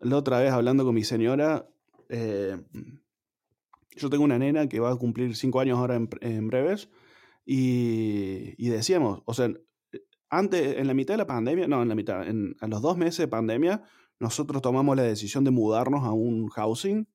[0.00, 1.68] la otra vez hablando con mi señora,
[2.08, 2.56] eh,
[4.00, 6.88] yo tengo una nena que va a cumplir cinco años ahora en, en breves,
[7.44, 9.50] y, y decíamos, o sea,
[10.28, 13.18] antes, en la mitad de la pandemia, no, en la mitad, en, los dos meses
[13.18, 13.82] de pandemia,
[14.20, 17.08] nosotros tomamos la decisión de mudarnos a un housing,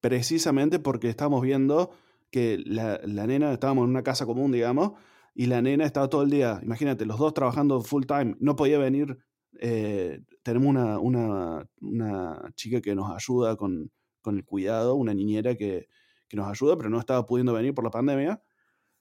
[0.00, 1.92] precisamente porque estábamos viendo
[2.30, 4.92] que la, la nena, estábamos en una casa común, digamos,
[5.34, 8.78] y la nena estaba todo el día, imagínate, los dos trabajando full time, no podía
[8.78, 9.18] venir,
[9.60, 15.54] eh, tenemos una, una, una chica que nos ayuda con, con el cuidado, una niñera
[15.56, 15.88] que,
[16.28, 18.42] que nos ayuda, pero no estaba pudiendo venir por la pandemia.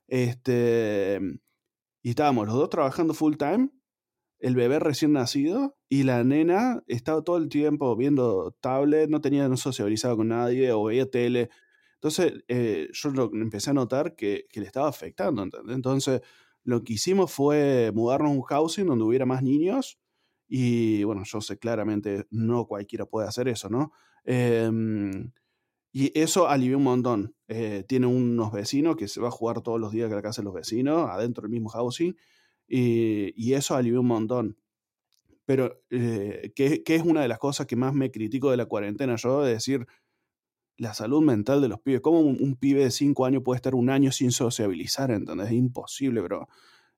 [0.08, 1.20] Este,
[2.02, 3.70] y estábamos los dos trabajando full time,
[4.40, 9.48] el bebé recién nacido, y la nena estaba todo el tiempo viendo tablet, no tenía,
[9.48, 11.50] no socializaba con nadie, o veía tele.
[11.94, 15.48] Entonces, eh, yo lo empecé a notar que, que le estaba afectando.
[15.70, 16.22] Entonces,
[16.64, 20.00] lo que hicimos fue mudarnos a un housing donde hubiera más niños.
[20.48, 23.92] Y bueno, yo sé claramente, no cualquiera puede hacer eso, ¿no?
[24.24, 25.32] Em,
[25.92, 27.36] y eso alivió un montón.
[27.48, 30.42] Eh, tiene unos vecinos que se va a jugar todos los días que la casa
[30.42, 32.16] de los vecinos, adentro del mismo housing.
[32.68, 34.58] Y, y eso alivió un montón.
[35.46, 39.16] Pero, eh, que, es una de las cosas que más me critico de la cuarentena
[39.18, 39.86] yo, de decir,
[40.78, 42.02] la salud mental de los pibes.
[42.02, 45.12] ¿Cómo un, un pibe de 5 años puede estar un año sin sociabilizar?
[45.12, 45.48] ¿Entendés?
[45.48, 46.48] Es imposible, bro.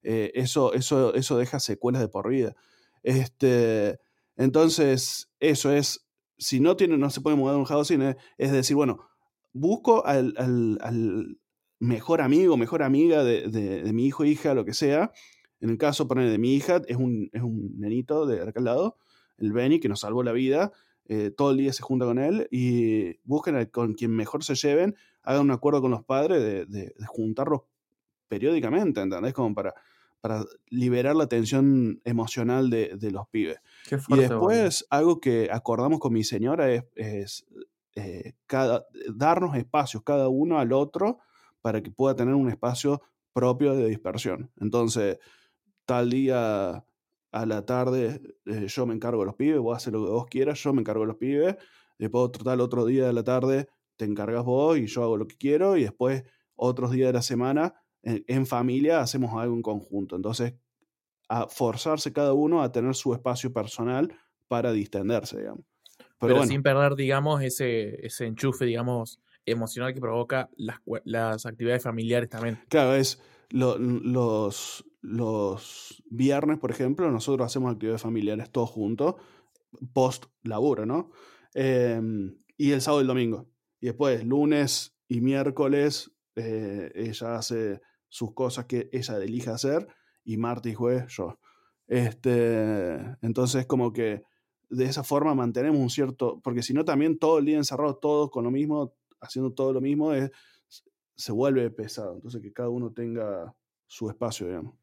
[0.03, 2.55] Eh, eso, eso, eso deja secuelas de por vida.
[3.03, 3.99] Este,
[4.35, 6.02] entonces, eso es,
[6.37, 9.07] si no tiene, no se puede mudar a un housing, es, es decir, bueno,
[9.53, 11.37] busco al, al,
[11.79, 15.11] mejor amigo, mejor amiga de, de, de, mi hijo, hija, lo que sea.
[15.59, 18.65] En el caso poner de mi hija, es un, es un nenito de acá al
[18.65, 18.97] lado,
[19.37, 20.71] el Benny, que nos salvó la vida.
[21.05, 24.55] Eh, todo el día se junta con él y busquen a, con quien mejor se
[24.55, 27.63] lleven, hagan un acuerdo con los padres de, de, de juntarlos
[28.29, 29.33] periódicamente, ¿entendés?
[29.33, 29.73] Como para,
[30.21, 33.57] para liberar la tensión emocional de, de los pibes.
[33.87, 37.45] Qué fuerte, y después, algo que acordamos con mi señora es, es
[37.95, 41.19] eh, cada, darnos espacios cada uno al otro
[41.61, 43.01] para que pueda tener un espacio
[43.33, 44.51] propio de dispersión.
[44.59, 45.19] Entonces,
[45.85, 46.85] tal día
[47.31, 50.25] a la tarde eh, yo me encargo de los pibes, vos haces lo que vos
[50.27, 51.55] quieras, yo me encargo de los pibes,
[51.97, 55.27] después otro tal otro día de la tarde te encargas vos y yo hago lo
[55.27, 56.23] que quiero y después
[56.55, 60.15] otros días de la semana en, en familia hacemos algo en conjunto.
[60.15, 60.53] Entonces,
[61.33, 64.15] a forzarse cada uno a tener su espacio personal
[64.47, 65.65] para distenderse, digamos.
[65.97, 71.47] Pero, Pero bueno, sin perder, digamos, ese, ese enchufe, digamos, emocional que provoca las, las
[71.47, 72.59] actividades familiares también.
[72.69, 73.19] Claro, es
[73.49, 79.15] lo, los, los viernes, por ejemplo, nosotros hacemos actividades familiares todos juntos,
[79.91, 81.09] post laburo, ¿no?
[81.55, 81.99] Eh,
[82.57, 83.49] y el sábado y el domingo.
[83.81, 89.87] Y después, lunes y miércoles, eh, ella hace sus cosas que ella elija hacer
[90.23, 91.39] y Marty juez yo.
[91.87, 94.23] Este, entonces como que
[94.69, 98.31] de esa forma mantenemos un cierto, porque si no también todo el día encerrados todos
[98.31, 100.31] con lo mismo, haciendo todo lo mismo, es,
[101.15, 102.15] se vuelve pesado.
[102.15, 103.55] Entonces que cada uno tenga
[103.85, 104.75] su espacio, digamos.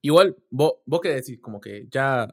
[0.00, 2.28] Igual, vos, vos qué decís, como que ya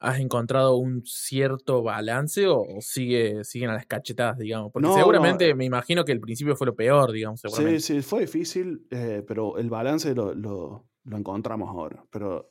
[0.00, 4.72] has encontrado un cierto balance o, sigue, siguen a las cachetadas, digamos.
[4.72, 7.42] Porque seguramente me imagino que el principio fue lo peor, digamos.
[7.42, 12.02] Sí, sí, fue difícil, eh, pero el balance lo, lo, lo encontramos ahora.
[12.10, 12.50] Pero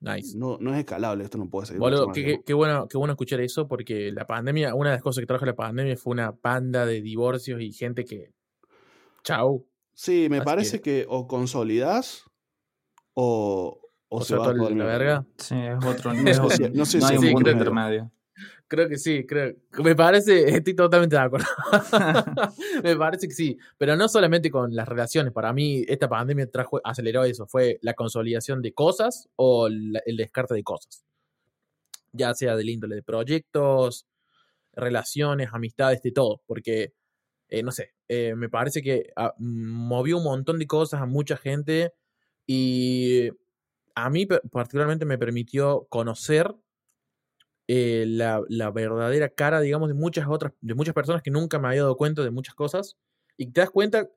[0.00, 0.36] Nice.
[0.36, 1.78] No, no es escalable, esto no puede ser.
[2.14, 5.26] qué, qué, bueno, qué bueno escuchar eso, porque la pandemia, una de las cosas que
[5.26, 8.32] trajo la pandemia fue una panda de divorcios y gente que.
[9.22, 9.66] Chau.
[9.92, 11.04] Sí, me parece que...
[11.06, 12.24] o consolidás
[13.12, 13.78] o,
[14.08, 15.26] o, se va la verga.
[15.36, 16.14] Sí, es otro.
[16.72, 18.10] no, sé, no hay un punto intermedio.
[18.70, 19.56] Creo que sí, creo.
[19.82, 21.46] Me parece, estoy totalmente de acuerdo.
[22.84, 23.58] me parece que sí.
[23.76, 25.32] Pero no solamente con las relaciones.
[25.32, 27.48] Para mí, esta pandemia trajo, aceleró eso.
[27.48, 31.04] Fue la consolidación de cosas o el descarte de cosas.
[32.12, 34.06] Ya sea del índole de proyectos,
[34.72, 36.40] relaciones, amistades, de todo.
[36.46, 36.92] Porque,
[37.48, 41.36] eh, no sé, eh, me parece que ah, movió un montón de cosas a mucha
[41.36, 41.92] gente.
[42.46, 43.30] Y
[43.96, 46.54] a mí particularmente me permitió conocer
[47.72, 51.82] eh, la, verdadera cara, digamos, de muchas otras, de muchas personas que nunca me había
[51.82, 52.96] dado cuenta de muchas cosas.
[53.36, 54.08] Y te das cuenta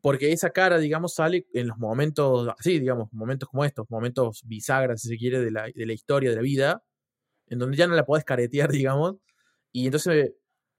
[0.00, 5.02] porque esa cara, digamos, sale en los momentos así, digamos, momentos como estos, momentos bisagras,
[5.02, 6.82] si se quiere, de la, de la historia, de la vida,
[7.48, 9.16] en donde ya no la podés caretear, digamos.
[9.72, 10.32] Y entonces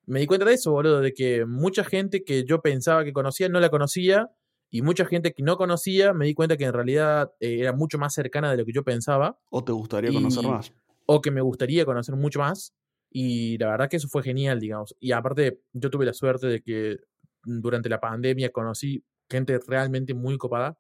[0.08, 3.48] me di cuenta de eso, boludo, de que mucha gente que yo pensaba que conocía
[3.48, 4.32] no la conocía,
[4.72, 8.00] y mucha gente que no conocía me di cuenta que en realidad eh, era mucho
[8.00, 9.38] más cercana de lo que yo pensaba.
[9.52, 10.74] ¿O te gustaría conocer más?
[11.14, 12.74] O que me gustaría conocer mucho más.
[13.10, 14.96] Y la verdad que eso fue genial, digamos.
[15.00, 17.00] Y aparte, yo tuve la suerte de que
[17.44, 20.78] durante la pandemia conocí gente realmente muy copada.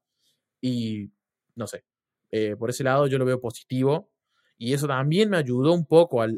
[0.61, 1.11] Y
[1.55, 1.83] no sé,
[2.31, 4.09] eh, por ese lado yo lo veo positivo.
[4.57, 6.29] Y eso también me ayudó un poco a,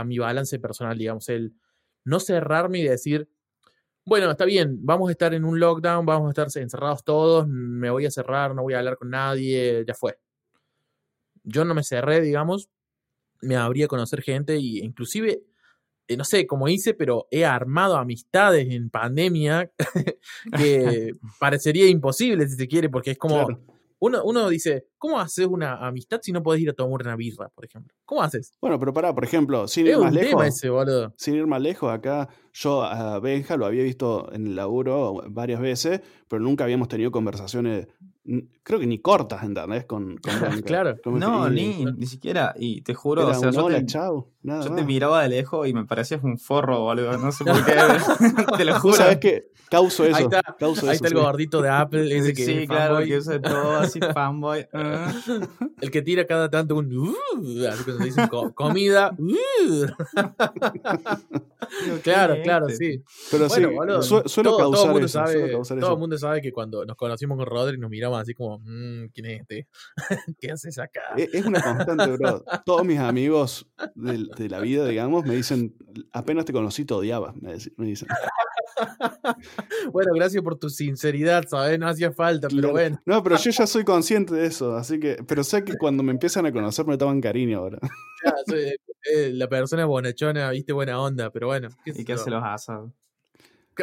[0.00, 1.54] a, mi balance personal, digamos, el
[2.04, 3.30] no cerrarme y decir,
[4.04, 7.90] bueno, está bien, vamos a estar en un lockdown, vamos a estar encerrados todos, me
[7.90, 10.18] voy a cerrar, no voy a hablar con nadie, ya fue.
[11.44, 12.68] Yo no me cerré, digamos,
[13.40, 15.42] me habría conocer gente y inclusive,
[16.08, 19.70] eh, no sé cómo hice, pero he armado amistades en pandemia
[20.56, 23.46] que parecería imposible si se quiere, porque es como,
[24.00, 27.50] uno, uno dice, ¿cómo haces una amistad si no podés ir a tomar una birra,
[27.50, 27.94] por ejemplo?
[28.06, 28.52] ¿Cómo haces?
[28.60, 30.62] Bueno, pero pará, por ejemplo, sin ir más lejos.
[31.16, 35.60] Sin ir más lejos, acá yo a Benja lo había visto en el laburo varias
[35.60, 37.88] veces, pero nunca habíamos tenido conversaciones
[38.62, 39.84] creo que ni cortas, ¿entendés?
[39.86, 40.96] Con, con claro.
[41.06, 42.54] no, ni, ni siquiera.
[42.58, 46.22] Y te juro, o sea, yo, te, yo te, miraba de lejos y me parecías
[46.22, 47.16] un forro, boludo.
[47.18, 47.74] No sé por qué.
[48.56, 48.94] te lo juro.
[48.94, 49.50] ¿Sabes qué?
[49.70, 50.16] Causo eso.
[50.16, 52.16] Ahí está, causo ahí está el gordito de Apple.
[52.16, 54.66] Ese que sí, claro, que usa todo así fanboy.
[55.80, 56.92] El que tira cada tanto un.
[56.92, 59.16] Uh, así cuando dicen comida.
[59.16, 59.86] Uh.
[62.02, 63.04] claro, claro, sí.
[63.30, 66.42] Pero sí, boludo, suelo todo, causar todo el mundo eso, sabe, Todo el mundo sabe
[66.42, 69.68] que cuando nos conocimos con Rodri nos miramos así como, mmm, ¿quién es este?
[70.40, 71.00] ¿Qué haces acá?
[71.16, 72.44] E, es una constante, bro.
[72.64, 75.76] Todos mis amigos de, de, la vida, digamos, me dicen,
[76.12, 77.54] apenas te conocí te odiaba, me,
[77.86, 78.08] dicen.
[79.92, 81.78] bueno, gracias por tu sinceridad, ¿sabes?
[81.78, 83.00] No hacía falta, pero bueno.
[83.04, 86.12] No, pero yo ya soy consciente de eso, así que, pero sé que cuando me
[86.12, 87.78] empiezan a conocer me toman cariño ahora.
[88.46, 88.74] soy,
[89.12, 91.68] eh, la persona bonachona, viste, buena onda, pero bueno.
[91.84, 92.92] ¿Y qué hace los asados?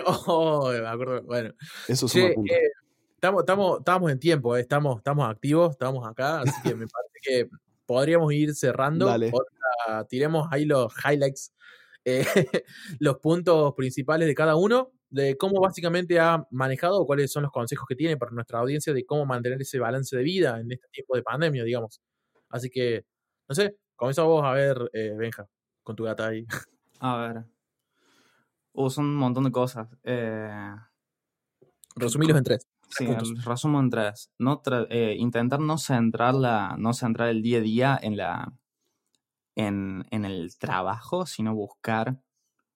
[0.06, 1.54] Oh, me acuerdo, bueno.
[1.88, 2.46] Eso es un
[3.18, 7.20] estamos, estamos, estamos en tiempo, eh, estamos, estamos activos, estamos acá, así que me parece
[7.22, 7.50] que
[7.86, 9.14] podríamos ir cerrando.
[10.08, 11.54] tiremos ahí los highlights,
[12.06, 12.26] eh,
[13.00, 17.52] los puntos principales de cada uno, de cómo básicamente ha manejado o cuáles son los
[17.52, 20.88] consejos que tiene para nuestra audiencia de cómo mantener ese balance de vida en este
[20.92, 22.02] tiempo de pandemia, digamos.
[22.50, 23.06] Así que,
[23.48, 25.48] no sé, comenzamos a ver, eh, Benja,
[25.84, 26.46] con tu gata ahí.
[27.00, 27.46] A ver.
[28.74, 29.88] Uh, son un montón de cosas.
[30.04, 30.76] Eh...
[31.96, 32.68] Resumilos en tres.
[32.90, 33.08] Sí,
[33.44, 34.32] resumo en tres.
[34.38, 38.54] No eh, intentar no centrar, la, no centrar el día a día en, la,
[39.56, 42.18] en, en el trabajo, sino buscar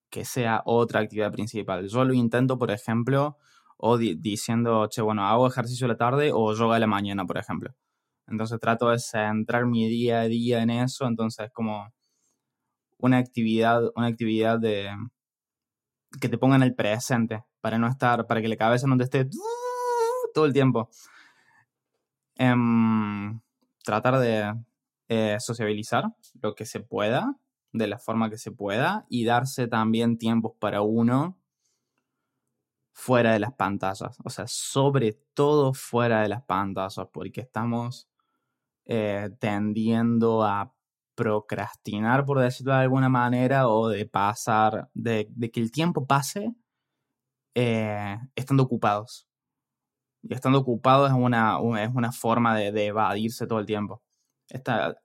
[0.10, 1.88] que sea otra actividad principal.
[1.88, 3.38] Yo lo intento, por ejemplo,
[3.78, 7.38] o diciendo, che, bueno, hago ejercicio a la tarde o yoga a la mañana, por
[7.38, 7.74] ejemplo.
[8.28, 11.92] Entonces trato de centrar mi día a día en eso, entonces como
[13.00, 14.90] una actividad, una actividad de
[16.20, 19.04] que te ponga en el presente, para no estar, para que la cabeza no te
[19.06, 19.28] esté
[20.34, 20.90] todo el tiempo.
[22.36, 23.40] Em,
[23.84, 24.54] tratar de
[25.10, 26.06] eh, sociabilizar
[26.42, 27.36] lo que se pueda,
[27.74, 31.38] de la forma que se pueda, y darse también tiempos para uno.
[32.94, 34.18] fuera de las pantallas.
[34.24, 38.10] O sea, sobre todo fuera de las pantallas, porque estamos
[38.86, 40.74] eh, tendiendo a
[41.16, 46.54] procrastinar, por decirlo de alguna manera, o de pasar, de, que el tiempo pase
[47.56, 49.28] eh, estando ocupados.
[50.24, 54.02] Y estando ocupados es una, es una forma de, evadirse todo el tiempo.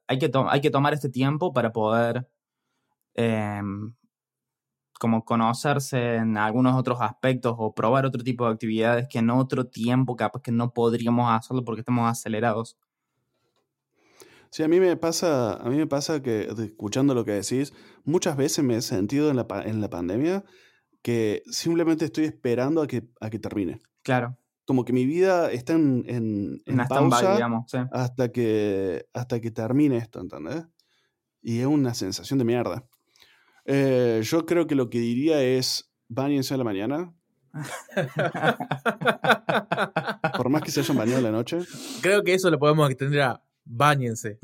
[0.07, 2.29] hay, que hay que tomar este tiempo para poder
[3.14, 3.95] em,
[4.99, 9.67] como conocerse en algunos otros aspectos o probar otro tipo de actividades que en otro
[9.67, 12.77] tiempo capaz que no podríamos hacerlo porque estamos acelerados.
[14.51, 18.37] Sí, a mí me pasa, a mí me pasa que, escuchando lo que decís, muchas
[18.37, 20.45] veces me he sentido en la, en la pandemia
[21.03, 23.83] que simplemente estoy esperando a que, a que termine.
[24.03, 24.39] Claro.
[24.67, 30.21] Como que mi vida está en, en, pausa digamos, hasta, que, hasta que termine esto,
[30.21, 30.64] ¿entendés?
[31.41, 32.85] Y es una sensación de mierda.
[33.64, 37.14] Eh, yo creo que lo que diría es, bañense a la mañana.
[40.37, 41.59] Por más que se hayan bañado a la noche.
[42.03, 44.39] Creo que eso lo podemos extender a Báñense.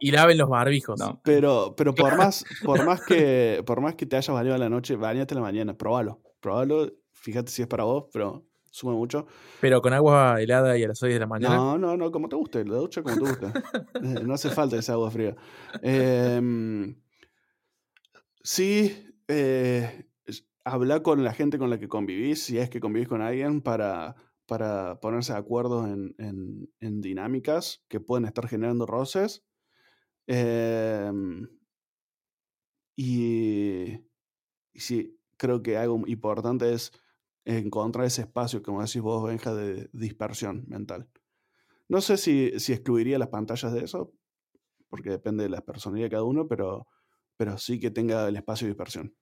[0.00, 1.00] Y, laven los barbijos.
[1.22, 4.68] Pero, pero por, más, por, más que, por más que te hayas bañado a la
[4.68, 5.76] noche, bañate a la mañana.
[5.76, 6.20] Probalo.
[6.40, 6.90] Probalo.
[7.12, 8.44] Fíjate si es para vos, pero
[8.74, 9.26] suma mucho.
[9.60, 11.56] Pero con agua helada y a las 6 de la mañana.
[11.56, 12.64] No, no, no, como te guste.
[12.64, 13.46] La ducha como te guste.
[13.46, 15.36] Eh, no hace falta esa agua fría.
[15.80, 16.96] Em,
[18.42, 20.06] sí, eh,
[20.64, 24.16] habla con la gente con la que convivís, si es que convivís con alguien, para
[24.46, 29.44] para ponerse de acuerdo en, dinámicas que pueden estar generando roces.
[30.26, 31.48] Em,
[32.96, 33.98] y,
[34.74, 36.92] sí, creo que algo importante es
[37.44, 41.08] encontrar ese espacio, como decís vos, Benja, de dispersión mental.
[41.88, 44.12] No sé si, si excluiría las pantallas de eso,
[44.88, 46.86] porque depende de la personalidad de cada uno, pero,
[47.36, 49.14] pero sí que tenga el espacio de dispersión.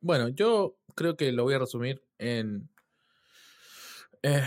[0.00, 2.68] Bueno, yo creo que lo voy a resumir en
[4.22, 4.42] eh,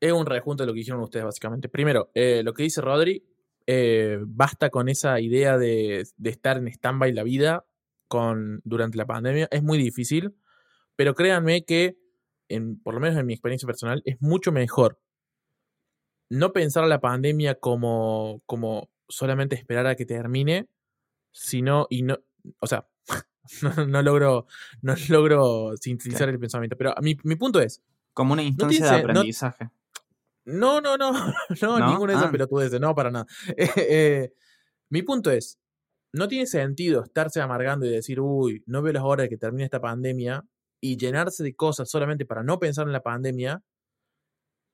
[0.00, 1.68] es un rejunto de lo que dijeron ustedes, básicamente.
[1.68, 3.22] Primero, eh, lo que dice Rodri,
[3.66, 7.66] eh, basta con esa idea de, estar en stand-by la vida
[8.14, 9.48] con, durante la pandemia.
[9.50, 10.36] Es muy difícil,
[10.94, 11.98] pero créanme que,
[12.48, 15.00] en, por lo menos en mi experiencia personal, es mucho mejor
[16.30, 20.68] no pensar a la pandemia como, como solamente esperar a que termine,
[21.32, 22.20] sino, y no,
[22.60, 22.86] o sea,
[23.88, 24.46] no, logro,
[24.80, 29.70] no logro sintetizar el pensamiento, pero mi, mi punto es, como una instancia de aprendizaje.
[30.44, 31.12] No, no, no,
[31.62, 32.32] no, ninguna de esas ah.
[32.32, 33.26] pelotudeces, no, para nada.
[33.56, 34.32] Eh, eh,
[34.88, 35.58] mi punto es,
[36.14, 39.64] no tiene sentido estarse amargando y decir, uy, no veo las horas de que termine
[39.64, 40.44] esta pandemia
[40.80, 43.64] y llenarse de cosas solamente para no pensar en la pandemia.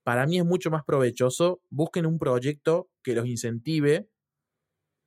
[0.05, 4.11] Para mí es mucho más provechoso, busquen un proyecto que los incentive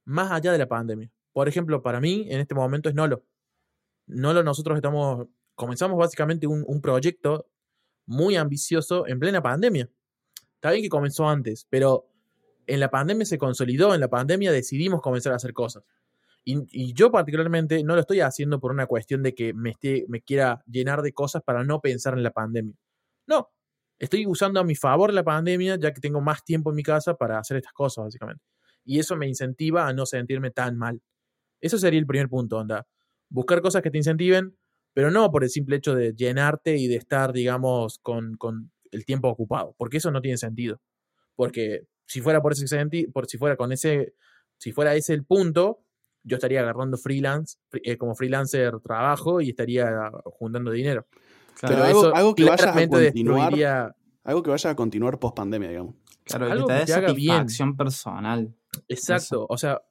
[0.06, 1.12] más allá de la pandemia.
[1.34, 3.24] Por ejemplo, para mí en este momento es Nolo.
[4.08, 7.48] Nolo nosotros estamos, comenzamos básicamente un, un proyecto
[8.08, 9.88] muy ambicioso en plena pandemia.
[10.56, 12.10] Está bien que comenzó antes, pero
[12.66, 15.84] en la pandemia se consolidó, en la pandemia decidimos comenzar a hacer cosas.
[16.46, 20.22] Y, yo particularmente no lo estoy haciendo por una cuestión de que me, esté, me
[20.22, 22.76] quiera llenar de cosas para no pensar en la pandemia.
[23.28, 23.50] No,
[23.98, 27.16] estoy usando a mi favor la pandemia ya que tengo más tiempo en mi casa
[27.16, 28.44] para hacer estas cosas, básicamente.
[28.84, 31.02] Y eso me incentiva a no sentirme tan mal.
[31.62, 32.86] Eso sería el primer punto, anda.
[33.30, 34.58] Buscar cosas que te incentiven,
[34.94, 38.38] pero no por el simple hecho de llenarte y de estar, digamos, con,
[38.92, 40.82] el tiempo ocupado, porque eso no tiene sentido.
[41.36, 44.14] Porque si fuera por ese por si fuera con ese,
[44.58, 45.83] si fuera ese el punto,
[46.24, 51.06] yo estaría agarrando freelance, eh, como freelancer trabajo y estaría juntando dinero.
[51.62, 55.96] pero algo, algo, que vaya a continuar, algo que vaya a continuar post pandemia, digamos.
[56.24, 58.56] Claro, algo que te, dé satisfacción personal.
[58.88, 59.82] Exacto, o sea,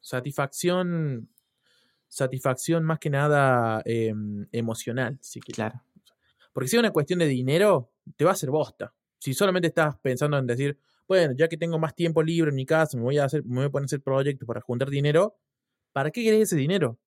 [0.00, 1.28] satisfacción
[2.08, 5.82] satisfacción más que nada em, emocional, si Claro.
[6.52, 8.92] Porque si es una cuestión de dinero, te va a hacer bosta.
[9.20, 10.78] Si solamente estás pensando en decir,
[11.08, 13.56] bueno, ya que tengo más tiempo libre en mi casa, me voy a hacer, me
[13.56, 15.36] voy a poner a hacer proyectos para juntar dinero,
[15.92, 16.98] ¿para qué querés ese dinero?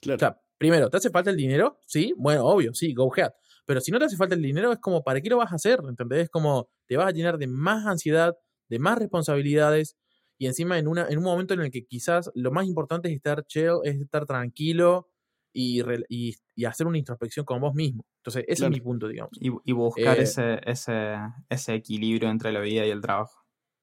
[0.00, 0.16] Claro.
[0.16, 1.78] O sea, primero, ¿te hace falta el dinero?
[1.86, 3.30] Sí, bueno, obvio, sí, go ahead.
[3.66, 5.56] Pero si no te hace falta el dinero, es como, ¿para qué lo vas a
[5.56, 5.80] hacer?
[5.86, 6.24] ¿Entendés?
[6.24, 8.34] Es como, te vas a llenar de más ansiedad,
[8.68, 9.96] de más responsabilidades,
[10.38, 13.14] y encima en, una, en un momento en el que quizás lo más importante es
[13.14, 15.10] estar chill, es estar tranquilo
[15.52, 18.06] y, y, hacer una introspección con vos mismo.
[18.20, 19.32] Entonces, ese es mi punto, digamos.
[19.38, 21.16] Y, buscar eh, ese, ese,
[21.48, 23.39] ese, equilibrio entre la vida y el trabajo.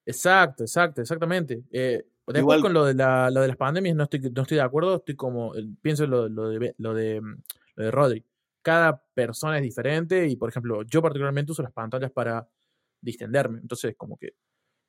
[0.07, 1.63] Exacto, exacto, exactamente.
[1.69, 4.63] Eh, después con lo de, la, lo de las pandemias no estoy, no estoy de
[4.63, 5.51] acuerdo, estoy como,
[5.81, 7.21] pienso en lo, lo, de, lo, de,
[7.75, 8.25] lo de Rodri.
[8.61, 12.47] Cada persona es diferente y, por ejemplo, yo particularmente uso las pantallas para
[13.01, 13.59] distenderme.
[13.59, 14.33] Entonces, como que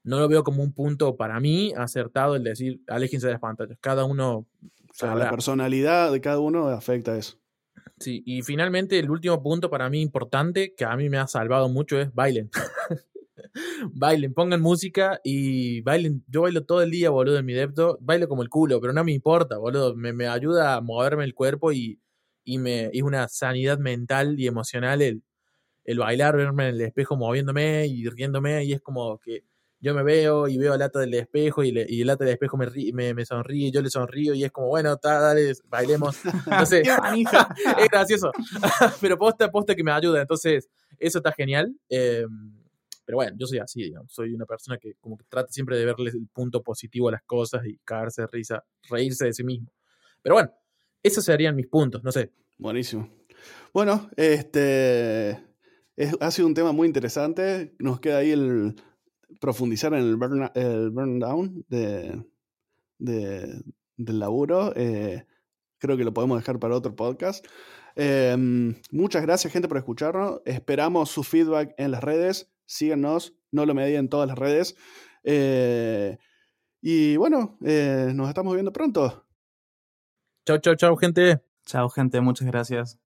[0.04, 3.76] no lo veo como un punto para mí acertado el decir, aléjense de las pantallas.
[3.80, 4.36] Cada uno...
[4.36, 7.38] O sea, la personalidad de cada uno afecta eso.
[7.98, 11.68] Sí, y finalmente el último punto para mí importante, que a mí me ha salvado
[11.68, 12.50] mucho, es bailen.
[13.92, 16.24] bailen, pongan música y bailen.
[16.28, 17.98] Yo bailo todo el día, boludo, en mi depto.
[18.00, 19.94] Bailo como el culo, pero no me importa, boludo.
[19.94, 22.00] Me, me ayuda a moverme el cuerpo y,
[22.44, 25.22] y me, es una sanidad mental y emocional el,
[25.84, 28.64] el bailar, verme en el espejo moviéndome y riéndome.
[28.64, 29.44] Y es como que
[29.80, 32.34] yo me veo y veo el lata del espejo y, le, y el lata del
[32.34, 36.18] espejo me, me, me, sonríe, yo le sonrío y es como, bueno, ta, dale, bailemos.
[36.46, 36.82] No sé,
[37.78, 38.32] es gracioso.
[39.00, 40.20] pero posta, posta que me ayuda.
[40.20, 40.68] Entonces,
[40.98, 41.74] eso está genial.
[41.88, 42.26] Eh,
[43.08, 43.90] pero bueno, yo soy así.
[44.06, 47.22] Soy una persona que como que trata siempre de verle el punto positivo a las
[47.22, 49.72] cosas y cagarse de risa, reírse de sí mismo.
[50.20, 50.52] Pero bueno,
[51.02, 52.30] esos serían mis puntos, no sé.
[52.58, 53.08] Buenísimo.
[53.72, 55.42] Bueno, este
[55.96, 57.74] es, ha sido un tema muy interesante.
[57.78, 58.74] Nos queda ahí el
[59.40, 62.22] profundizar en el burn, el burn down de,
[62.98, 63.62] de,
[63.96, 64.74] del laburo.
[64.76, 65.24] Eh,
[65.78, 67.46] creo que lo podemos dejar para otro podcast.
[67.96, 68.36] Eh,
[68.90, 70.42] muchas gracias, gente, por escucharnos.
[70.44, 72.50] Esperamos su feedback en las redes.
[72.68, 74.76] Síganos, no lo medien en todas las redes.
[75.24, 76.18] Eh,
[76.82, 79.26] y bueno, eh, nos estamos viendo pronto.
[80.46, 81.42] Chao, chao, chao, gente.
[81.64, 82.20] Chao, gente.
[82.20, 83.07] Muchas gracias.